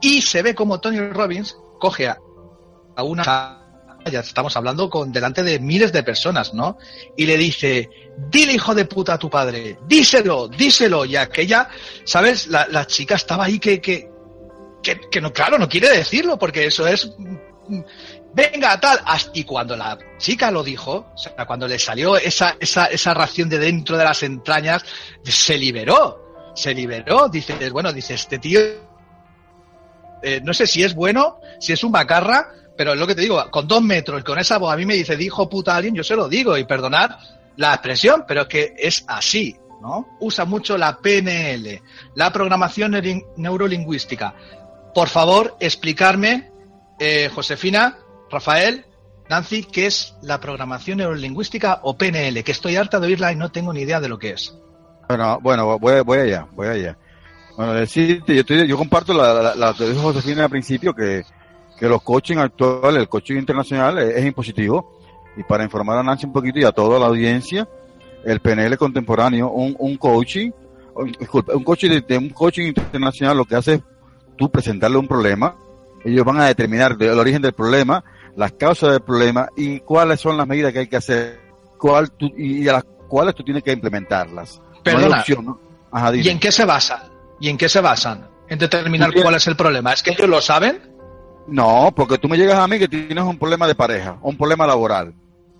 [0.00, 2.18] Y se ve como Tony Robbins coge a,
[3.02, 3.62] una
[4.10, 6.78] ya estamos hablando con delante de miles de personas, ¿no?
[7.16, 7.90] Y le dice,
[8.30, 11.68] dile hijo de puta a tu padre, díselo, díselo, y aquella,
[12.04, 12.46] ¿sabes?
[12.46, 14.08] La, la chica estaba ahí que, que,
[14.80, 17.10] que, que, no, claro, no quiere decirlo, porque eso es,
[18.36, 19.00] venga, tal,
[19.32, 23.48] y cuando la chica lo dijo, o sea, cuando le salió esa, esa, esa ración
[23.48, 24.84] de dentro de las entrañas,
[25.24, 28.60] se liberó, se liberó, dices, bueno, dice, este tío,
[30.22, 33.22] eh, no sé si es bueno, si es un macarra, pero es lo que te
[33.22, 36.04] digo, con dos metros, con esa voz, a mí me dice, dijo puta alguien, yo
[36.04, 37.12] se lo digo, y perdonad
[37.56, 40.18] la expresión, pero es que es así, ¿no?
[40.20, 41.80] Usa mucho la PNL,
[42.14, 42.94] la programación
[43.38, 44.34] neurolingüística.
[44.94, 46.50] Por favor, explicarme,
[46.98, 47.96] eh, Josefina,
[48.30, 48.84] Rafael,
[49.28, 52.42] Nancy, ¿qué es la programación neurolingüística o PNL?
[52.44, 54.56] Que estoy harta de oírla y no tengo ni idea de lo que es.
[55.08, 56.98] Bueno, bueno voy, voy allá, voy allá.
[57.56, 61.24] Bueno, decirte, yo, estoy, yo comparto la, la, que dijo Josefina al principio, que
[61.78, 64.96] que los coaching actuales, el coaching internacional es, impositivo.
[65.36, 67.68] Y para informar a Nancy un poquito y a toda la audiencia,
[68.24, 70.50] el PNL contemporáneo, un, un coaching,
[71.18, 73.82] disculpe, un coaching de, de, un coaching internacional lo que hace es
[74.38, 75.54] tú presentarle un problema,
[76.04, 78.02] ellos van a determinar el origen del problema,
[78.36, 81.40] las causas del problema y cuáles son las medidas que hay que hacer,
[81.78, 84.60] cuál tú, y a las cuales tú tienes que implementarlas.
[84.82, 85.60] Perdona, no opción, ¿no?
[85.90, 87.00] Ajá, ¿y en qué se basan?
[87.40, 88.28] ¿Y en qué se basan?
[88.48, 89.92] En determinar cuál es el problema.
[89.92, 90.80] ¿Es que ellos lo saben?
[91.48, 94.66] No, porque tú me llegas a mí que tienes un problema de pareja, un problema
[94.66, 95.14] laboral.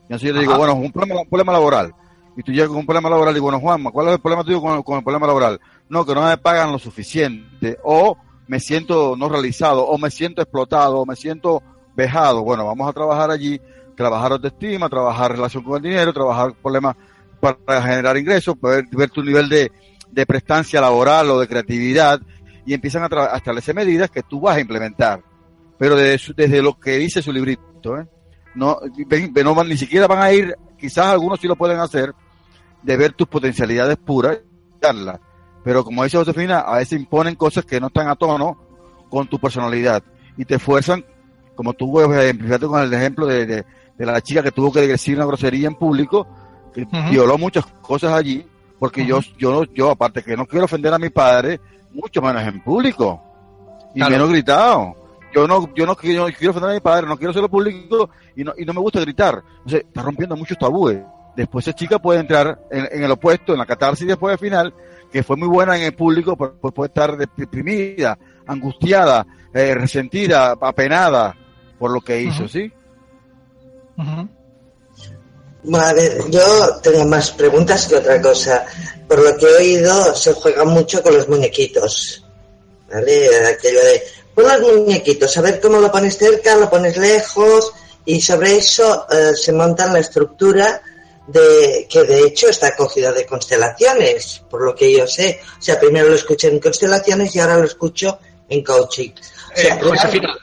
[0.09, 1.95] Y así yo te digo, bueno, un problema, un problema laboral.
[2.37, 4.45] Y tú llegas con un problema laboral y digo, bueno, Juanma, ¿cuál es el problema
[4.45, 5.61] tuyo con, con el problema laboral?
[5.89, 10.43] No, que no me pagan lo suficiente, o me siento no realizado, o me siento
[10.43, 11.63] explotado, o me siento
[11.97, 12.43] vejado.
[12.43, 13.61] Bueno, vamos a trabajar allí,
[13.97, 16.97] trabajar autoestima, trabajar relación con el dinero, trabajar problemas
[17.41, 19.71] para generar ingresos, poder ver tu nivel de,
[20.11, 22.21] de prestancia laboral o de creatividad,
[22.65, 25.23] y empiezan a, a establecer medidas que tú vas a implementar
[25.79, 28.07] pero desde, desde lo que dice su librito, ¿eh?
[28.55, 28.79] no,
[29.45, 32.15] no van, ni siquiera van a ir, quizás algunos sí lo pueden hacer,
[32.83, 34.39] de ver tus potencialidades puras,
[34.81, 35.21] darlas.
[35.65, 38.57] Pero como dice Josefina, a veces imponen cosas que no están a tono
[39.11, 40.03] con tu personalidad
[40.37, 41.05] y te fuerzan,
[41.57, 43.65] como tú ejemplificaste con el ejemplo de, de,
[43.99, 46.27] de, la chica que tuvo que decir una grosería en público,
[46.73, 47.11] que uh -huh.
[47.11, 48.47] violó muchas cosas allí,
[48.79, 49.09] porque uh -huh.
[49.09, 51.59] yo, yo, yo, aparte que no quiero ofender a mi padre,
[51.93, 53.21] mucho menos en público,
[53.95, 54.13] y claro.
[54.13, 57.31] menos gritado yo no, yo no, yo no quiero ofender a mi padre, no quiero
[57.31, 59.43] hacerlo público y no, y no me gusta gritar.
[59.67, 60.99] O sea, está rompiendo muchos tabúes.
[61.37, 64.75] Después esa chica puede entrar en, en, el opuesto, en la catarsis después del final,
[65.13, 70.57] que fue muy buena en el público, pero pues puede estar deprimida, angustiada, eh, resentida,
[70.59, 71.37] apenada
[71.79, 72.53] por lo que hizo, uh -huh.
[72.53, 72.73] ¿sí?
[73.97, 74.29] Uh -huh.
[75.69, 78.65] Vale, yo tengo más preguntas que otra cosa.
[79.09, 82.25] Por lo que he oído, se juega mucho con los muñequitos.
[82.89, 83.47] ¿Vale?
[83.47, 84.03] Aquello de
[84.35, 87.73] pon los muñequitos, a ver cómo lo pones cerca, lo pones lejos,
[88.05, 90.83] y sobre eso eh, se monta la estructura
[91.27, 95.41] de que de hecho está cogida de constelaciones, por lo que yo sé.
[95.59, 99.11] O sea, primero lo escuché en constelaciones y ahora lo escucho en coaching.
[99.11, 100.37] O sea, eh, Josefina,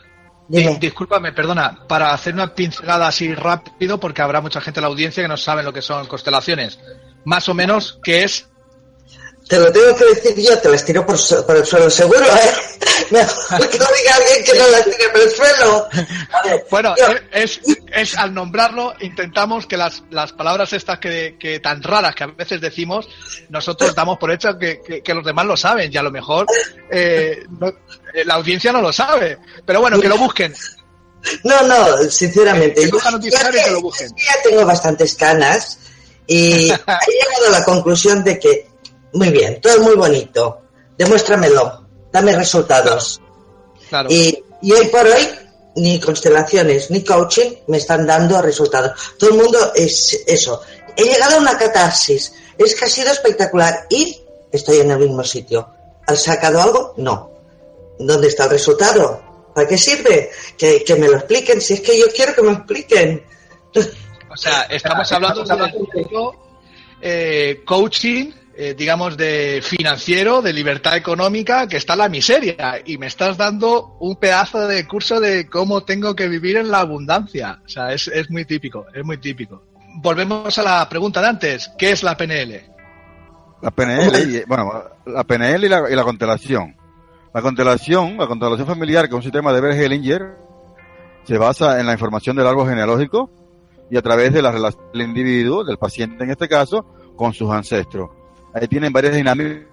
[0.47, 0.77] Dime.
[0.79, 5.23] Discúlpame, perdona, para hacer una pincelada así rápido, porque habrá mucha gente en la audiencia
[5.23, 6.79] que no sabe lo que son constelaciones.
[7.25, 8.49] Más o menos, ¿qué es?
[9.53, 12.51] Te lo tengo que decir yo, te las tiro por, por el suelo seguro, ¿eh?
[13.11, 15.87] Mejor que lo diga alguien que no las tire por el suelo.
[16.43, 17.05] Ver, bueno, yo...
[17.31, 17.61] es,
[17.93, 22.27] es, al nombrarlo, intentamos que las, las palabras estas que, que, tan raras que a
[22.27, 23.07] veces decimos,
[23.49, 26.47] nosotros damos por hecho que, que, que los demás lo saben y a lo mejor
[26.89, 29.37] eh, no, eh, la audiencia no lo sabe.
[29.63, 30.51] Pero bueno, que lo busquen.
[31.43, 32.81] No, no, sinceramente.
[32.81, 35.77] Que, yo, yo, tengo bastantes canas
[36.25, 38.72] y he llegado a la conclusión de que
[39.13, 40.61] muy bien, todo es muy bonito.
[40.97, 43.21] Demuéstramelo, dame resultados.
[43.89, 44.09] Claro.
[44.11, 45.27] Y, y, hoy por hoy
[45.75, 48.91] ni constelaciones, ni coaching me están dando resultados.
[49.17, 50.61] Todo el mundo es eso.
[50.95, 52.33] He llegado a una catarsis.
[52.57, 55.67] Es que ha sido espectacular y estoy en el mismo sitio.
[56.05, 56.93] ¿Han sacado algo?
[56.97, 57.31] No.
[57.97, 59.51] ¿Dónde está el resultado?
[59.53, 60.31] ¿Para qué sirve?
[60.57, 61.61] Que, que me lo expliquen.
[61.61, 63.25] Si es que yo quiero que me expliquen.
[64.31, 66.05] O sea, estamos hablando de
[67.01, 72.81] eh, coaching, eh, digamos, de financiero, de libertad económica, que está la miseria.
[72.85, 76.79] Y me estás dando un pedazo de curso de cómo tengo que vivir en la
[76.79, 77.61] abundancia.
[77.65, 79.63] O sea, es, es muy típico, es muy típico.
[79.95, 81.71] Volvemos a la pregunta de antes.
[81.77, 82.61] ¿Qué es la PNL?
[83.61, 86.75] La PNL, y, bueno, la PNL y la, y la constelación.
[87.33, 90.43] La constelación, la constelación familiar, que es un sistema de Berger
[91.23, 93.29] se basa en la información del árbol genealógico
[93.89, 96.85] y a través de la relación del individuo, del paciente en este caso,
[97.15, 98.09] con sus ancestros.
[98.53, 99.63] Ahí tienen varias dinámicas.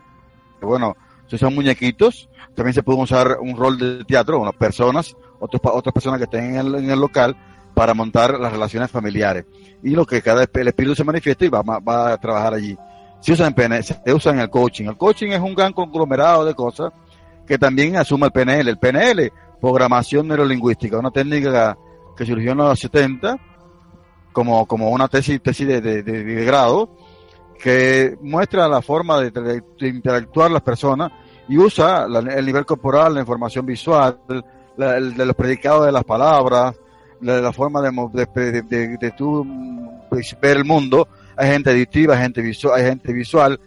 [0.60, 5.60] Bueno, si son muñequitos, también se puede usar un rol de teatro, unas personas, otros,
[5.64, 7.36] otras personas que estén en el, en el local
[7.74, 9.46] para montar las relaciones familiares.
[9.82, 12.76] Y lo que cada el espíritu se manifiesta y va, va a trabajar allí
[13.20, 14.86] se usa en PNL, se usa en el coaching.
[14.86, 16.92] El coaching es un gran conglomerado de cosas
[17.46, 18.68] que también asume el PNL.
[18.68, 21.76] El PNL, programación neurolingüística, una técnica
[22.16, 23.36] que surgió en los 70
[24.32, 26.96] como, como una tesis, tesis de, de grado
[27.62, 31.12] que muestra la forma de, interactuar las personas
[31.48, 34.18] y usa la, el nivel corporal, la información visual,
[34.76, 36.74] la, el, de los predicados de las palabras,
[37.20, 37.90] la, la forma de,
[38.98, 39.46] de, tú
[40.40, 41.06] ver el mundo
[41.36, 43.60] hay gente adictiva, hay gente visual, hay gente visual,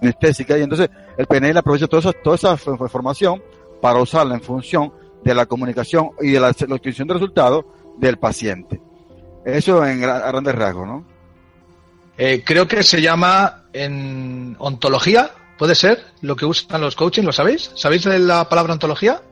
[0.00, 3.42] anestésica, y entonces el PNL aprovecha toda esa, toda esa información
[3.80, 4.92] para usarla en función
[5.24, 7.64] de la comunicación y de la, la obtención de resultados
[7.98, 8.80] del paciente.
[9.44, 11.15] Eso en a grandes rasgos, ¿no?
[12.18, 17.32] Eh, creo que se llama en ontología, puede ser, lo que usan los coaching, ¿lo
[17.32, 17.70] sabéis?
[17.74, 19.22] ¿Sabéis de la palabra ontología?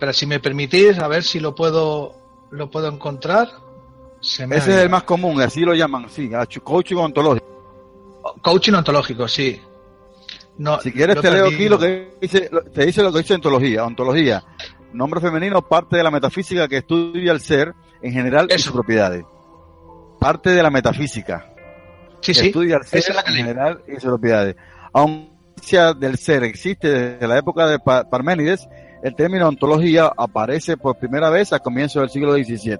[0.00, 2.14] Pero si me permitís, a ver si lo puedo,
[2.50, 3.48] lo puedo encontrar.
[4.20, 6.30] Ese es el más común, así lo llaman, sí,
[6.62, 7.46] coaching ontológico.
[8.40, 9.60] Coaching ontológico, sí.
[10.58, 13.84] No, si quieres te leo aquí lo que dice, te dice lo que dice ontología.
[13.84, 14.44] Ontología,
[14.92, 18.56] nombre femenino, parte de la metafísica que estudia el ser en general Eso.
[18.56, 19.24] y sus propiedades.
[20.20, 21.51] Parte de la metafísica.
[22.22, 22.46] Sí, sí.
[22.46, 24.56] Estudia el ser es en general y sus propiedades.
[24.94, 25.32] Aunque
[25.98, 28.68] del ser existe desde la época de Parménides,
[29.02, 32.78] el término ontología aparece por primera vez a comienzos del siglo XVII.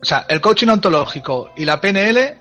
[0.00, 2.38] O sea, el coaching ontológico y la PNL,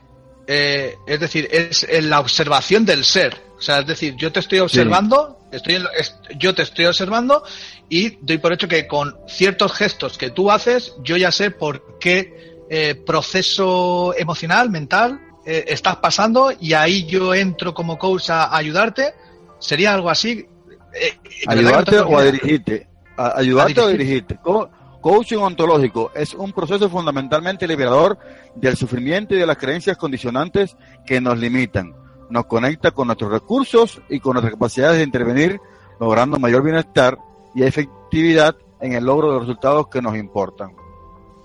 [0.48, 3.42] eh, es decir, es la observación del ser.
[3.58, 5.58] O sea, es decir, yo te estoy observando, sí.
[5.58, 7.44] estoy en, es, yo te estoy observando
[7.90, 11.98] y doy por hecho que con ciertos gestos que tú haces, yo ya sé por
[12.00, 18.56] qué eh, proceso emocional, mental, eh, estás pasando y ahí yo entro como coach a,
[18.56, 19.14] ayudarte.
[19.60, 20.46] ¿Sería algo así?
[20.94, 22.88] Eh, ¿Ayudarte o a dirigirte?
[23.18, 23.88] A, ayudarte a dirigirte.
[23.88, 24.40] o dirigirte.
[24.42, 24.70] ¿Cómo?
[25.06, 28.18] Coaching ontológico es un proceso fundamentalmente liberador
[28.56, 30.76] del sufrimiento y de las creencias condicionantes
[31.06, 31.94] que nos limitan.
[32.32, 35.62] Nos conecta con nuestros recursos y con nuestras capacidades de intervenir,
[36.00, 37.20] logrando mayor bienestar
[37.54, 40.76] y efectividad en el logro de los resultados que nos importan.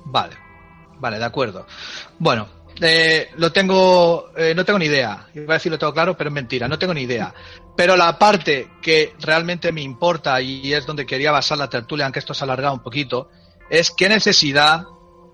[0.06, 0.36] Vale,
[0.98, 1.66] vale, de acuerdo.
[2.18, 2.46] Bueno,
[2.80, 5.28] eh, lo tengo, eh, no tengo ni idea.
[5.34, 7.34] Iba a decir lo tengo claro, pero es mentira, no tengo ni idea.
[7.76, 12.18] Pero la parte que realmente me importa y es donde quería basar la tertulia, aunque
[12.18, 13.28] esto se ha alargado un poquito,
[13.68, 14.84] es qué necesidad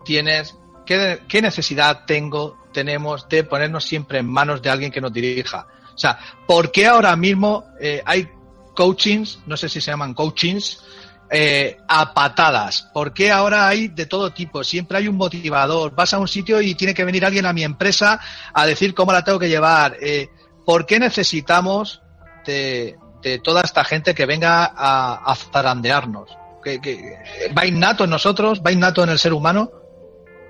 [0.04, 5.12] tienes, qué, qué, necesidad tengo, tenemos de ponernos siempre en manos de alguien que nos
[5.12, 5.66] dirija.
[5.94, 8.28] O sea, ¿por qué ahora mismo eh, hay
[8.74, 10.82] coachings, no sé si se llaman coachings,
[11.30, 12.88] eh, a patadas?
[12.92, 14.62] ¿Por qué ahora hay de todo tipo?
[14.64, 15.94] Siempre hay un motivador.
[15.94, 18.20] Vas a un sitio y tiene que venir alguien a mi empresa
[18.52, 19.96] a decir cómo la tengo que llevar.
[20.00, 20.28] Eh,
[20.64, 22.02] ¿Por qué necesitamos
[22.44, 26.28] de, de, toda esta gente que venga a, a zarandearnos?
[26.66, 27.16] que, que,
[27.56, 29.70] va innato en nosotros, va innato en el ser humano.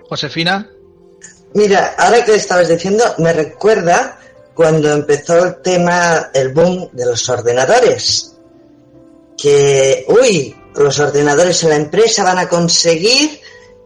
[0.08, 0.68] Josefina.
[1.54, 4.18] Mira, ahora que estabas diciendo, me recuerda
[4.54, 8.34] cuando empezó el tema, el boom de los ordenadores.
[9.36, 13.40] Que, uy, los ordenadores en la empresa van a conseguir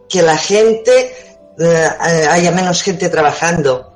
[0.09, 3.87] que la gente, eh, haya menos gente trabajando.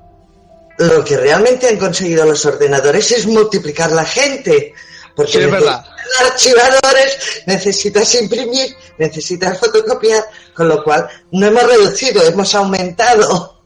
[0.78, 4.74] Lo que realmente han conseguido los ordenadores es multiplicar la gente.
[5.16, 5.86] Porque sí, es verdad
[6.22, 10.24] archivadores, necesitas imprimir, necesitas fotocopiar,
[10.54, 13.62] con lo cual no hemos reducido, hemos aumentado.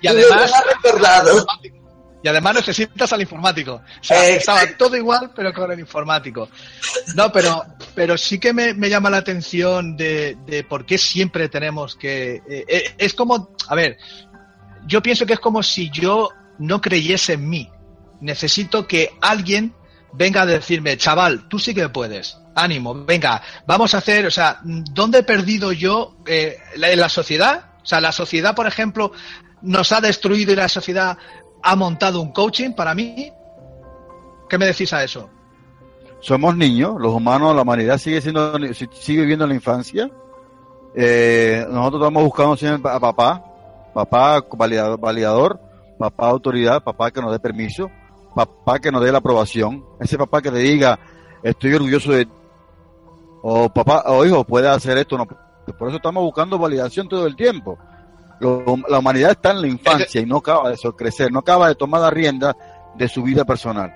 [0.00, 1.46] Y además, y recordado.
[2.24, 3.74] Y además necesitas al informático.
[3.74, 6.48] O sea, eh, estaba todo igual, pero con el informático.
[7.14, 7.62] No, pero,
[7.94, 12.40] pero sí que me, me llama la atención de, de, por qué siempre tenemos que.
[12.48, 13.98] Eh, es como, a ver,
[14.86, 17.70] yo pienso que es como si yo no creyese en mí.
[18.22, 19.74] Necesito que alguien
[20.14, 24.60] venga a decirme, chaval, tú sí que puedes, ánimo, venga, vamos a hacer, o sea,
[24.62, 27.72] ¿dónde he perdido yo eh, la sociedad?
[27.82, 29.12] O sea, la sociedad, por ejemplo,
[29.60, 31.18] nos ha destruido y la sociedad
[31.64, 33.32] ha montado un coaching para mí.
[34.48, 35.28] ¿Qué me decís a eso?
[36.20, 40.10] somos niños, los humanos, la humanidad sigue siendo, si- sigue viviendo en la infancia.
[40.94, 43.44] Eh, nosotros estamos buscando siempre a papá,
[43.92, 45.60] papá validador, validador,
[45.98, 47.90] papá autoridad, papá que nos dé permiso,
[48.34, 50.98] papá que nos dé la aprobación, ese papá que le diga,
[51.42, 52.26] estoy orgulloso de
[53.42, 55.26] o papá, o hijo, puede hacer esto, no.
[55.26, 57.78] Por eso estamos buscando validación todo el tiempo.
[58.40, 61.74] Lo- la humanidad está en la infancia y no acaba de crecer, no acaba de
[61.74, 62.56] tomar la rienda
[62.96, 63.92] de su vida personal.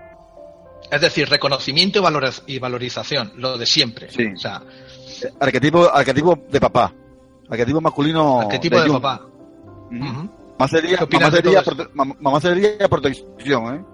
[0.91, 2.03] Es decir, reconocimiento
[2.47, 4.11] y, valorización, lo de siempre.
[4.11, 4.27] Sí.
[4.35, 4.63] O sea,
[5.41, 6.93] Arquetipo, arquetipo de papá.
[7.51, 8.41] Arquetipo masculino.
[8.41, 9.23] arquetipo de, papá.
[9.91, 13.85] Mamá sería, ¿Qué opinas mamá de sería, todo prote- mam- mamá sería protección, ¿eh?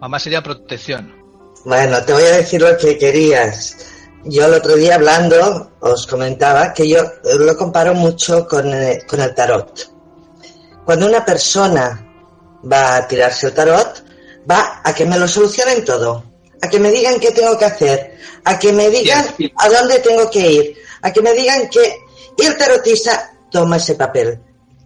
[0.00, 1.14] Mamá sería protección.
[1.64, 3.92] Bueno, te voy a decir lo que querías.
[4.28, 6.98] Yo el otro día hablando os comentaba que yo
[7.38, 9.92] lo comparo mucho con, eh, con el tarot.
[10.84, 12.04] Cuando una persona
[12.70, 14.04] va a tirarse el tarot,
[14.50, 16.24] va a que me lo solucionen todo,
[16.60, 20.28] a que me digan qué tengo que hacer, a que me digan a dónde tengo
[20.28, 21.96] que ir, a que me digan que...
[22.36, 24.40] Y el tarotista toma ese papel.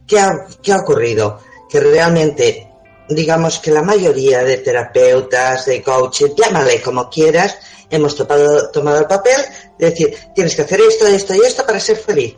[0.07, 1.41] ¿Qué ha, qué ha ocurrido?
[1.69, 2.70] Que realmente
[3.11, 7.57] digamos que la mayoría de terapeutas, de coaches, llámale como quieras,
[7.91, 9.41] hemos topado- tomado el papel
[9.79, 12.37] de decir, tienes que hacer esto, esto y esto para ser feliz.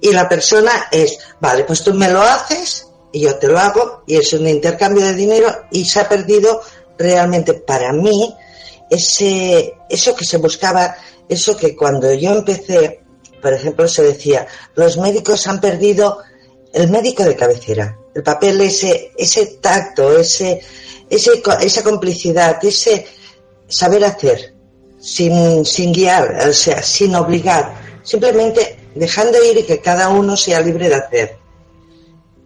[0.00, 4.02] Y la persona es, vale, pues tú me lo haces y yo te lo hago
[4.06, 6.60] y es un intercambio de dinero y se ha perdido
[6.96, 8.34] realmente para mí
[8.90, 10.96] ese, eso que se buscaba,
[11.28, 13.00] eso que cuando yo empecé,
[13.42, 16.18] por ejemplo, se decía, los médicos han perdido
[16.72, 20.60] el médico de cabecera, el papel ese, ese tacto, ese,
[21.08, 23.06] ese, esa complicidad, ese
[23.68, 24.54] saber hacer,
[25.00, 30.60] sin, sin guiar, o sea, sin obligar, simplemente dejando ir y que cada uno sea
[30.60, 31.36] libre de hacer.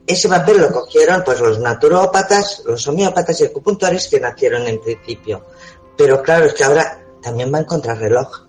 [0.07, 5.47] Ese papel lo cogieron pues los naturópatas, los homeópatas y acupuntores que nacieron en principio.
[5.97, 8.47] Pero claro, es que ahora también van contra reloj.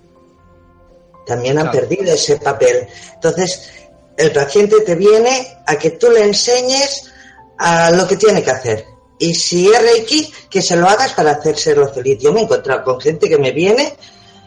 [1.26, 1.88] También han Claro.
[1.88, 2.86] perdido ese papel.
[3.14, 3.70] Entonces,
[4.18, 7.13] el paciente te viene a que tú le enseñes
[7.58, 8.86] a lo que tiene que hacer.
[9.20, 12.20] Y si es Reiki, que se lo hagas para hacérselo feliz.
[12.20, 13.96] Yo me he encontrado con gente que me viene,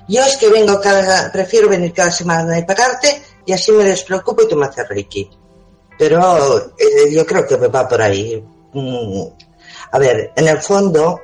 [0.09, 4.43] yo es que vengo cada, prefiero venir cada semana y pagarte, y así me despreocupo
[4.43, 5.31] y tú me haces Reiki.
[5.99, 8.45] Pero eh, yo creo que me va por ahí.
[8.73, 9.23] Mm,
[9.93, 11.21] a ver, en el fondo,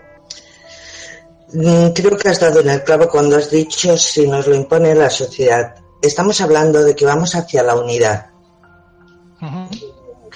[1.53, 4.95] mm, creo que has dado en el clavo cuando has dicho si nos lo impone
[4.95, 5.75] la sociedad.
[6.01, 8.27] Estamos hablando de que vamos hacia la unidad.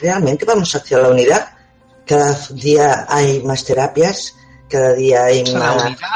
[0.00, 1.48] ¿Realmente vamos hacia la unidad?
[2.06, 4.34] Cada día hay más terapias,
[4.68, 5.84] cada día hay O sea, la más...
[5.84, 6.08] unidad,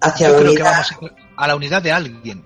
[0.00, 0.86] hacia yo la creo que unidad.
[0.90, 2.44] vamos a, a la unidad de alguien.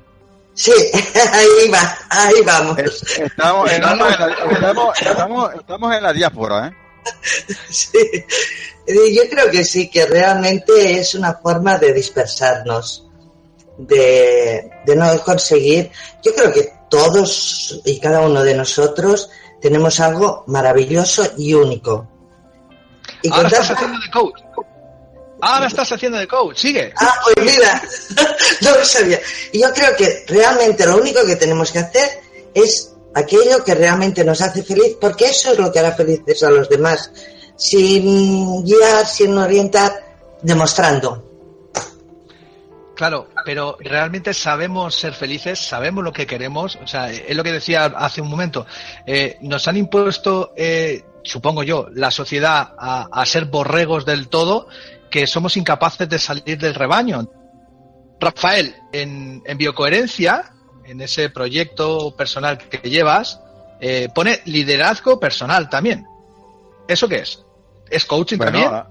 [0.54, 0.72] Sí,
[1.32, 2.78] ahí va, ahí vamos.
[2.78, 3.80] Estamos, estamos, en
[4.20, 6.72] la, estamos, estamos, estamos en la diáspora, ¿eh?
[7.70, 7.98] Sí.
[9.14, 13.06] Yo creo que sí, que realmente es una forma de dispersarnos,
[13.78, 15.90] de, de no conseguir.
[16.22, 19.28] Yo creo que todos y cada uno de nosotros
[19.66, 22.06] tenemos algo maravilloso y único.
[23.20, 24.40] Y Ahora estás haciendo de coach.
[25.40, 26.56] Ahora estás haciendo de coach.
[26.56, 26.92] Sigue.
[26.96, 27.82] Ah, pues mira,
[28.62, 29.18] no lo sabía.
[29.50, 32.08] Y yo creo que realmente lo único que tenemos que hacer
[32.54, 36.50] es aquello que realmente nos hace feliz, porque eso es lo que hará felices a
[36.50, 37.10] los demás,
[37.56, 39.92] sin guiar, sin orientar,
[40.42, 41.35] demostrando.
[42.96, 46.76] Claro, pero realmente sabemos ser felices, sabemos lo que queremos.
[46.82, 48.66] O sea, es lo que decía hace un momento.
[49.06, 54.68] Eh, nos han impuesto, eh, supongo yo, la sociedad a, a ser borregos del todo,
[55.10, 57.28] que somos incapaces de salir del rebaño.
[58.18, 60.52] Rafael, en, en biocoherencia,
[60.86, 63.40] en ese proyecto personal que llevas,
[63.80, 66.06] eh, pone liderazgo personal también.
[66.88, 67.44] ¿Eso qué es?
[67.90, 68.82] ¿Es coaching Bueno, también?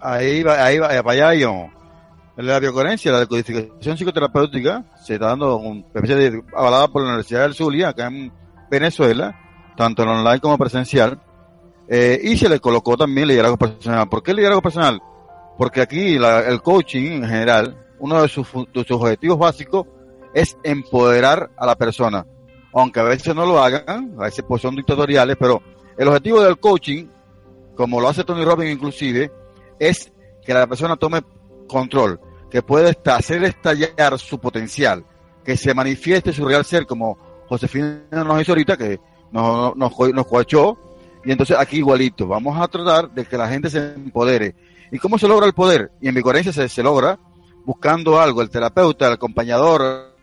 [0.00, 1.68] ahí va, ahí va, para allá yo.
[2.38, 7.54] La biocoherencia, la decodificación psicoterapéutica, se está dando un, especie avalada por la Universidad del
[7.54, 8.32] Zulia, acá en
[8.70, 9.36] Venezuela,
[9.76, 11.20] tanto en online como presencial,
[11.88, 14.08] eh, y se le colocó también liderazgo personal.
[14.08, 15.00] ¿Por qué liderazgo personal?
[15.56, 19.86] Porque aquí el coaching en general, uno de sus, fu- de sus objetivos básicos
[20.32, 22.24] es empoderar a la persona.
[22.72, 25.60] Aunque a veces no lo hagan, a veces pues son dictatoriales, pero
[25.96, 27.06] el objetivo del coaching,
[27.74, 29.32] como lo hace Tony Robbins inclusive,
[29.80, 30.12] es
[30.44, 31.22] que la persona tome
[31.66, 32.20] control,
[32.50, 35.04] que pueda esta- hacer estallar su potencial,
[35.44, 37.18] que se manifieste su real ser, como
[37.48, 39.00] Josefina nos hizo ahorita, que
[39.32, 40.78] nos, nos, nos coachó,
[41.24, 44.54] y entonces aquí igualito, vamos a tratar de que la gente se empodere.
[44.90, 45.90] ¿Y cómo se logra el poder?
[46.00, 47.18] Y en mi coherencia se, logra
[47.64, 48.40] buscando algo.
[48.40, 50.14] El terapeuta, el acompañador,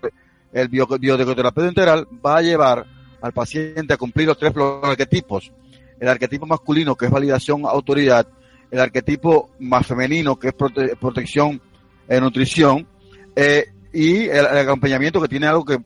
[0.51, 2.86] el bio- bioterapeuta integral va a llevar
[3.21, 5.51] al paciente a cumplir los tres arquetipos.
[5.99, 8.28] El arquetipo masculino, que es validación, autoridad.
[8.71, 11.61] El arquetipo más femenino, que es prote- protección,
[12.09, 12.87] nutrición.
[13.35, 15.77] eh, y el, acompañamiento que tiene algo que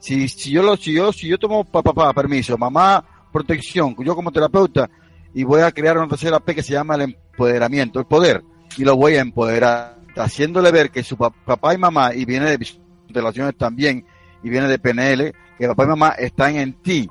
[0.00, 4.14] si, si yo lo, si yo, si yo tomo papá, papá, permiso, mamá, protección, yo
[4.16, 4.88] como terapeuta,
[5.34, 8.42] y voy a crear una tercera P que se llama el empoderamiento, el poder,
[8.76, 12.56] y lo voy a empoderar, haciéndole ver que su pa- papá y mamá, y viene
[12.56, 12.66] de
[13.08, 14.04] relaciones también,
[14.42, 17.08] y viene de PNL, que papá y mamá están en ti,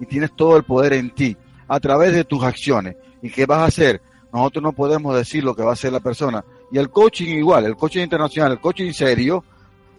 [0.00, 1.36] y tienes todo el poder en ti,
[1.68, 2.96] a través de tus acciones.
[3.22, 4.00] ¿Y qué vas a hacer?
[4.32, 6.44] Nosotros no podemos decir lo que va a hacer la persona.
[6.72, 9.44] Y el coaching igual, el coaching internacional, el coaching serio,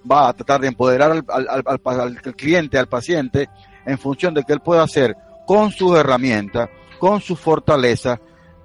[0.10, 3.50] va a tratar de empoderar al, al- al- cliente, al paciente,
[3.86, 5.16] en función de que él pueda hacer
[5.46, 8.14] con sus herramientas, con su fortaleza,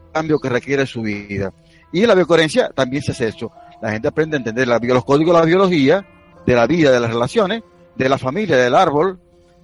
[0.06, 1.52] el cambio que requiere su vida.
[1.92, 3.52] Y la biocoherencia también se hace eso.
[3.80, 6.06] La gente aprende a entender la los códigos de la biología,
[6.46, 7.62] de la vida, de las relaciones,
[7.94, 9.20] de la familia, del árbol,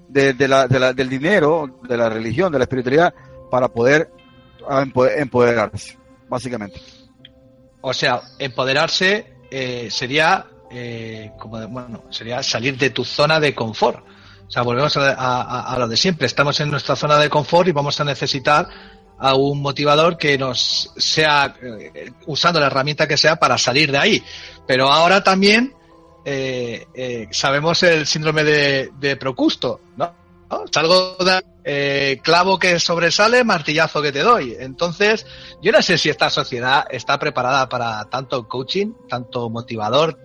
[0.09, 3.13] de, de la- de la- del dinero, de la religión, de la espiritualidad,
[3.51, 4.11] para poder
[4.69, 6.81] ah, empo- empoderarse, básicamente.
[7.81, 13.55] O sea, empoderarse eh, sería eh, como de- bueno, sería salir de tu zona de
[13.55, 14.05] confort.
[14.47, 16.27] O sea, volvemos a, a- lo de siempre.
[16.27, 18.69] Estamos en nuestra zona de confort y vamos a necesitar
[19.19, 23.99] a un motivador que nos sea eh, usando la herramienta que sea para salir de
[23.99, 24.23] ahí.
[24.67, 25.75] Pero ahora también
[26.25, 29.81] eh, eh, sabemos el síndrome de, de Procusto.
[29.97, 30.15] ¿No?
[30.73, 34.57] Salgo de eh, clavo que sobresale, martillazo que te doy.
[34.59, 35.27] Entonces,
[35.61, 40.19] yo no sé si esta sociedad está preparada para tanto coaching, tanto motivador.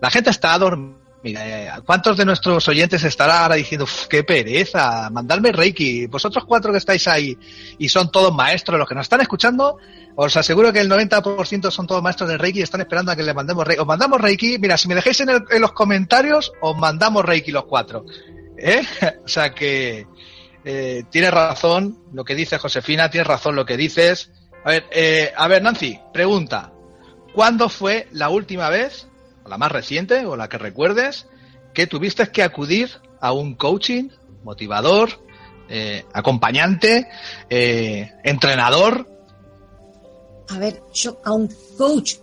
[0.00, 0.98] La gente está dormida.
[1.24, 6.06] Eh, ¿Cuántos de nuestros oyentes estará ahora diciendo, "Uf, qué pereza, mandarme Reiki?
[6.06, 7.36] Vosotros cuatro que estáis ahí
[7.76, 9.78] y son todos maestros, los que nos están escuchando,
[10.14, 13.24] os aseguro que el 90% son todos maestros de Reiki y están esperando a que
[13.24, 13.80] les mandemos Reiki.
[13.80, 17.50] Os mandamos Reiki, mira, si me dejáis en, el- en los comentarios, os mandamos Reiki
[17.50, 18.04] los cuatro.
[18.56, 18.82] ¿Eh?
[19.24, 20.06] O sea que
[20.70, 24.30] eh, tienes razón lo que dice Josefina, tienes razón lo que dices.
[24.64, 26.72] A ver, eh, a ver, Nancy, pregunta.
[27.32, 29.08] ¿Cuándo fue la última vez,
[29.44, 31.26] o la más reciente, o la que recuerdes,
[31.72, 34.10] que tuviste que acudir a un coaching,
[34.44, 35.24] motivador,
[35.70, 37.08] eh, acompañante,
[37.48, 39.08] eh, entrenador?
[40.50, 41.48] A ver, yo a un
[41.78, 42.16] coach,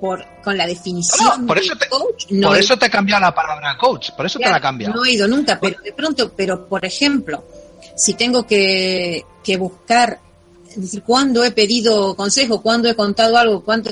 [0.00, 2.90] por, con la definición por de eso te- coach, no por he- eso te he
[2.90, 4.94] cambiado la palabra coach, por eso te la he cambiado.
[4.94, 7.44] No he ido nunca, pero de pronto, pero por ejemplo,
[7.96, 10.18] si tengo que, que buscar,
[10.68, 13.90] es decir, cuándo he pedido consejo, cuándo he contado algo, cuánto...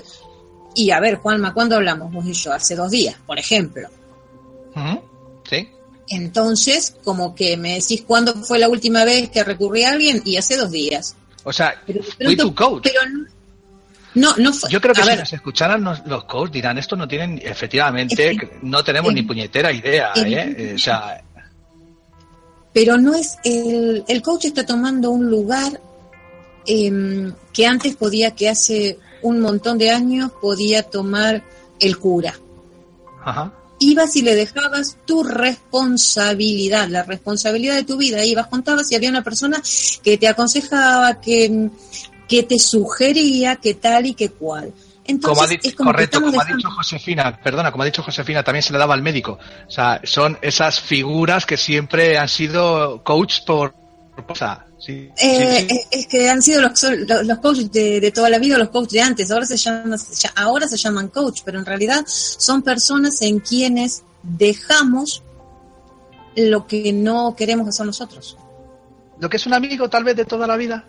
[0.75, 2.53] Y a ver, Juanma, ¿cuándo hablamos vos y yo?
[2.53, 3.89] Hace dos días, por ejemplo.
[5.49, 5.69] Sí.
[6.09, 10.37] Entonces, como que me decís cuándo fue la última vez que recurrí a alguien y
[10.37, 11.15] hace dos días.
[11.45, 12.83] O sea, Pero, fui tu coach.
[12.85, 13.27] pero no,
[14.15, 14.71] no fue.
[14.71, 17.41] Yo creo que a si ver, nos escucharan los, los coaches dirán esto no tienen,
[17.43, 20.55] efectivamente, no tenemos ni puñetera idea, ¿eh?
[20.59, 21.23] Eh, O sea,
[22.73, 25.81] pero no es el, el coach está tomando un lugar
[26.67, 31.43] em, que antes podía, que hace un montón de años podía tomar
[31.81, 32.35] el cura.
[33.25, 33.53] ajá.
[33.85, 38.25] Ibas y le dejabas tu responsabilidad, la responsabilidad de tu vida.
[38.25, 39.61] Ibas, contabas y había una persona
[40.05, 41.69] que te aconsejaba, que,
[42.29, 44.73] que te sugería que tal y que cual.
[45.05, 47.83] Entonces, como ha dicho, es como que correcto, como ha dejando- dicho Josefina, perdona, como
[47.83, 49.39] ha dicho Josefina, también se le daba al médico.
[49.67, 53.75] O sea, son esas figuras que siempre han sido coach por,
[54.27, 54.37] por.
[54.79, 55.81] Sí, Eh, sí, sí.
[55.93, 58.93] Es, que han sido los, los, los coaches de, de toda la vida, los coaches
[58.93, 59.31] de antes.
[59.31, 64.03] Ahora se, llama, ya- ahora se llaman coach, pero en realidad son personas en quienes
[64.23, 65.23] dejamos
[66.37, 68.37] lo que no queremos hacer nosotros.
[69.21, 70.85] Lo que es un amigo tal vez de toda la vida.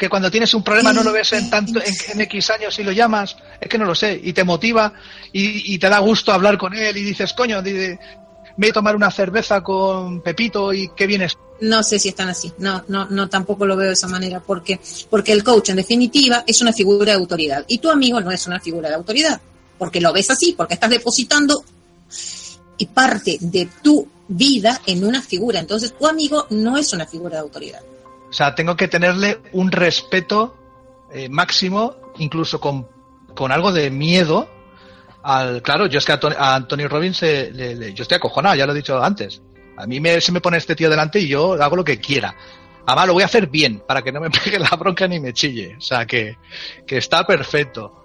[0.00, 2.82] Que cuando tienes un problema no lo ves en tanto en, en X años y
[2.82, 4.94] lo llamas, es que no lo sé, y te motiva
[5.30, 7.98] y, y te da gusto hablar con él y dices, coño, me
[8.56, 11.36] voy a tomar una cerveza con Pepito y qué vienes.
[11.60, 12.50] No sé si están así.
[12.56, 14.40] No, no, no, tampoco lo veo de esa manera.
[14.40, 14.80] Porque,
[15.10, 17.66] porque el coach, en definitiva, es una figura de autoridad.
[17.68, 19.38] Y tu amigo no es una figura de autoridad.
[19.76, 21.62] Porque lo ves así, porque estás depositando
[22.78, 25.60] y parte de tu vida en una figura.
[25.60, 27.80] Entonces, tu amigo no es una figura de autoridad.
[28.30, 30.56] O sea, tengo que tenerle un respeto
[31.12, 32.86] eh, máximo, incluso con,
[33.34, 34.48] con algo de miedo
[35.22, 35.62] al...
[35.62, 38.72] Claro, yo es que a, Tony, a Anthony Robbins le- yo estoy acojonado, ya lo
[38.72, 39.42] he dicho antes.
[39.76, 42.34] A mí me, se me pone este tío delante y yo hago lo que quiera.
[42.86, 45.32] Además, lo voy a hacer bien, para que no me pegue la bronca ni me
[45.32, 45.76] chille.
[45.76, 46.36] O sea, que,
[46.86, 47.99] que está perfecto.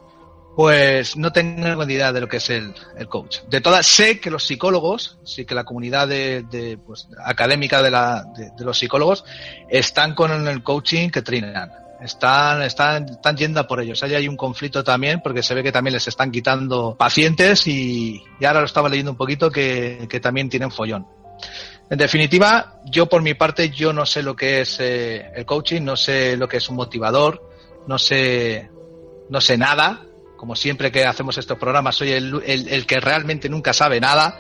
[0.56, 3.40] Pues no tengo ni idea de lo que es el, el coach.
[3.50, 7.92] De todas, sé que los psicólogos, sí que la comunidad de, de, pues, académica de,
[7.92, 9.26] la, de, los psicólogos
[9.70, 11.72] están con el coaching que trinan.
[12.02, 14.02] Están, están, están yendo por ellos.
[14.04, 18.24] Ahí hay un conflicto también, porque se ve que también les están quitando pacientes y,
[18.40, 21.06] y ahora lo estaba leyendo un poquito que, que también tienen follón.
[21.90, 25.82] En definitiva, yo por mi parte, yo no sé lo que es eh, el coaching,
[25.82, 27.48] no sé lo que es un motivador,
[27.88, 28.70] no sé,
[29.30, 30.02] no sé nada.
[30.38, 34.40] Como siempre que hacemos estos programas, soy el, el, el que realmente nunca sabe nada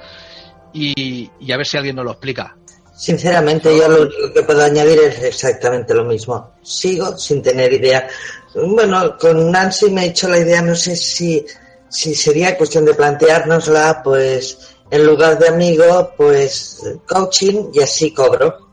[0.74, 2.56] y, y, a ver si alguien nos lo explica.
[2.96, 6.54] Sinceramente, yo lo único que puedo añadir es exactamente lo mismo.
[6.62, 8.08] Sigo sin tener idea.
[8.54, 11.46] Bueno, con Nancy me he hecho la idea, no sé si,
[11.90, 18.66] si sería cuestión de planteárnosla, pues en lugar de amigo, pues coaching y así cobro.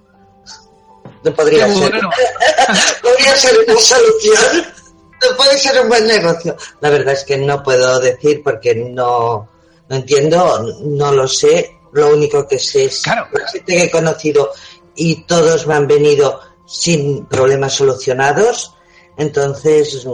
[1.25, 1.91] No podría ser.
[1.91, 2.11] Bueno.
[3.03, 4.67] podría ser una solución.
[5.23, 6.57] No puede ser un buen negocio.
[6.81, 9.49] La verdad es que no puedo decir porque no,
[9.89, 11.79] no entiendo, no lo sé.
[11.93, 13.27] Lo único que sé es claro.
[13.33, 14.51] la gente que he conocido
[14.95, 18.75] y todos me han venido sin problemas solucionados.
[19.17, 20.07] Entonces,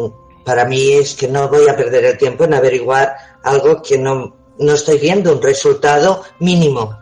[0.45, 4.37] para mí es que no voy a perder el tiempo en averiguar algo que no,
[4.59, 6.99] no estoy viendo un resultado mínimo.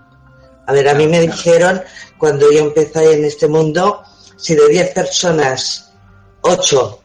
[0.67, 1.83] A ver, a mí me dijeron
[2.19, 4.03] cuando yo empecé en este mundo,
[4.37, 5.93] si de 10 personas,
[6.43, 7.01] 8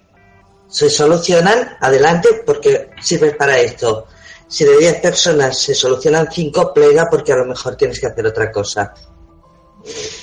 [0.72, 4.07] se solucionan, adelante, porque sirve para esto.
[4.47, 8.26] Si de 10 personas se solucionan 5, plega porque a lo mejor tienes que hacer
[8.26, 8.93] otra cosa.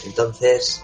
[0.07, 0.83] Entonces,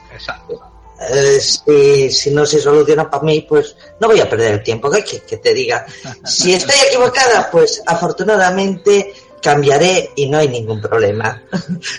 [1.10, 4.90] eh, si, si, no se soluciona para mí, pues no voy a perder el tiempo.
[4.90, 5.86] Que, que te diga,
[6.24, 11.42] si estoy equivocada, pues afortunadamente cambiaré y no hay ningún problema.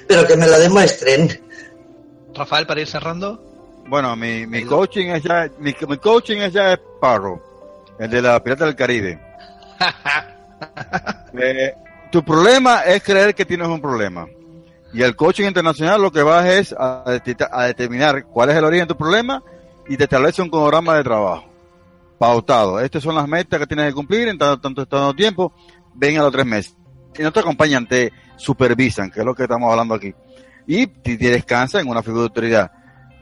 [0.07, 1.43] Pero que me lo demuestren.
[2.33, 3.41] Rafael, para ir cerrando.
[3.87, 7.39] Bueno, mi, mi coaching es ya, mi, mi coaching es ya Sparrow,
[7.99, 9.19] el de la Pirata del Caribe.
[11.39, 11.73] eh,
[12.11, 14.27] tu problema es creer que tienes un problema.
[14.93, 18.87] Y el coaching internacional lo que va es a, a, determinar cuál es el origen
[18.87, 19.43] de tu problema
[19.89, 21.45] y te establece un cronograma de trabajo
[22.17, 22.79] pautado.
[22.79, 25.53] Estas son las metas que tienes que cumplir en tanto, tanto, tanto tiempo.
[25.93, 26.75] Ven a los tres meses
[27.17, 30.13] y no te acompañan, te supervisan, que es lo que estamos hablando aquí.
[30.67, 32.71] Y te, te descansa en una figura de autoridad.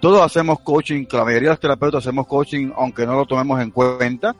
[0.01, 3.71] Todos hacemos coaching, la mayoría de los terapeutas hacemos coaching, aunque no lo tomemos en
[3.71, 4.35] cuenta,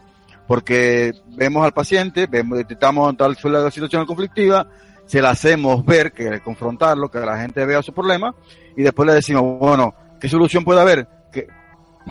[0.54, 4.68] porque vemos al paciente, vemos, detectamos tal la situación conflictiva,
[5.08, 8.36] se la hacemos ver, que confrontarlo, que la gente vea su problema,
[8.78, 11.08] y después le decimos, bueno, ¿qué solución puede haber?
[11.32, 11.48] Que,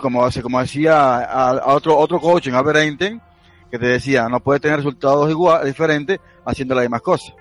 [0.01, 3.23] como, como decía a, a otro, otro coaching, Albert Einstein,
[3.71, 7.33] que te decía, no puedes tener resultados igual, diferentes haciendo las mismas cosas.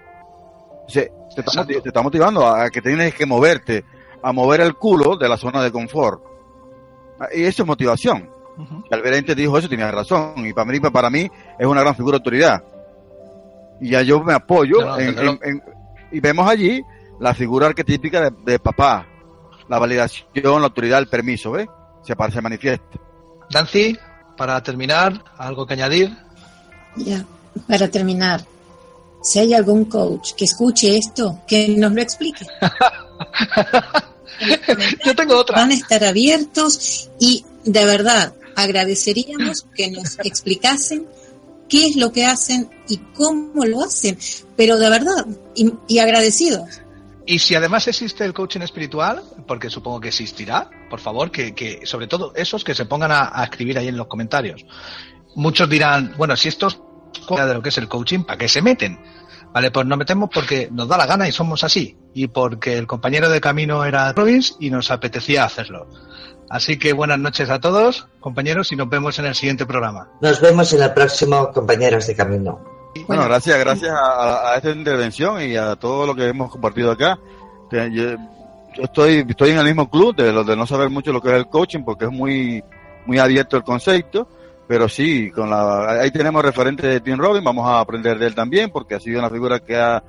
[0.85, 3.83] O sea, te, está, te está motivando a que tienes que moverte,
[4.21, 6.21] a mover el culo de la zona de confort.
[7.33, 8.29] Y eso es motivación.
[8.57, 9.35] Uh -huh.
[9.35, 10.45] Dijo eso, tenía razón.
[10.45, 12.63] Y para mí, para mí es una gran figura de autoridad.
[13.79, 15.63] Y ya yo me apoyo no, no, en, en, en,
[16.11, 16.83] y vemos allí
[17.19, 19.07] la figura arquetípica de, de, papá,
[19.69, 21.67] la validación, la autoridad, el permiso, ¿ves?
[22.03, 22.99] Se, se manifiesta.
[23.53, 23.97] Nancy,
[24.37, 26.15] para terminar, ¿algo que añadir?
[26.95, 27.25] Ya,
[27.67, 28.41] para terminar,
[29.21, 32.45] si hay algún coach que escuche esto, que nos lo explique.
[35.05, 35.57] Yo tengo otra.
[35.57, 38.33] Van a estar abiertos y de verdad
[38.63, 41.07] agradeceríamos que nos explicasen
[41.69, 44.17] qué es lo que hacen y cómo lo hacen,
[44.57, 46.81] pero de verdad, y, agradecidos.
[47.25, 52.07] Y si además existe el coaching espiritual, porque supongo que existirá, por favor, que, sobre
[52.07, 54.65] todo esos que se pongan a, escribir ahí en los comentarios.
[55.35, 56.81] Muchos dirán, bueno, si estos
[57.29, 58.99] de lo que es el coaching, ¿para qué se meten?
[59.53, 61.97] Vale, pues nos metemos porque nos da la gana y somos así.
[62.13, 65.87] Y porque el compañero de camino era Robbins y nos apetecía hacerlo.
[66.51, 70.09] Así que buenas noches a todos, compañeros, y nos vemos en el siguiente programa.
[70.19, 72.59] Nos vemos en el próximo, compañeros de camino.
[73.07, 77.17] Bueno, gracias, gracias a, a, esta intervención y a todo lo que hemos compartido acá.
[77.71, 78.15] Yo, yo,
[78.83, 81.35] estoy, estoy en el mismo club de lo de no saber mucho lo que es
[81.35, 82.61] el coaching porque es muy,
[83.05, 84.27] muy abierto el concepto,
[84.67, 88.35] pero sí, con la, ahí tenemos referente de Tim Robin, vamos a aprender de él
[88.35, 90.03] también porque ha sido una figura que ha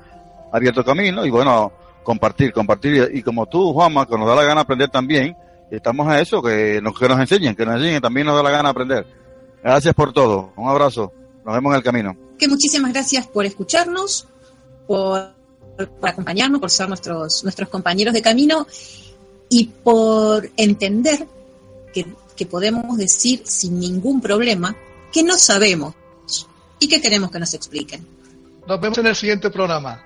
[0.52, 1.70] abierto camino y bueno,
[2.02, 5.36] compartir, compartir y, y como tú, Juanma, que nos da la gana aprender también,
[5.76, 8.50] estamos a eso, que nos, que nos enseñen, que nos enseñen, también nos da la
[8.50, 9.06] gana aprender.
[9.62, 11.12] Gracias por todo, un abrazo,
[11.44, 14.26] nos vemos en el camino que muchísimas gracias por escucharnos,
[14.88, 15.32] por,
[16.00, 18.66] por acompañarnos, por ser nuestros, nuestros compañeros de camino
[19.48, 21.24] y por entender
[21.94, 22.04] que,
[22.34, 24.74] que podemos decir sin ningún problema
[25.12, 25.94] que no sabemos
[26.80, 28.04] y que queremos que nos expliquen.
[28.66, 30.04] Nos vemos en el siguiente programa.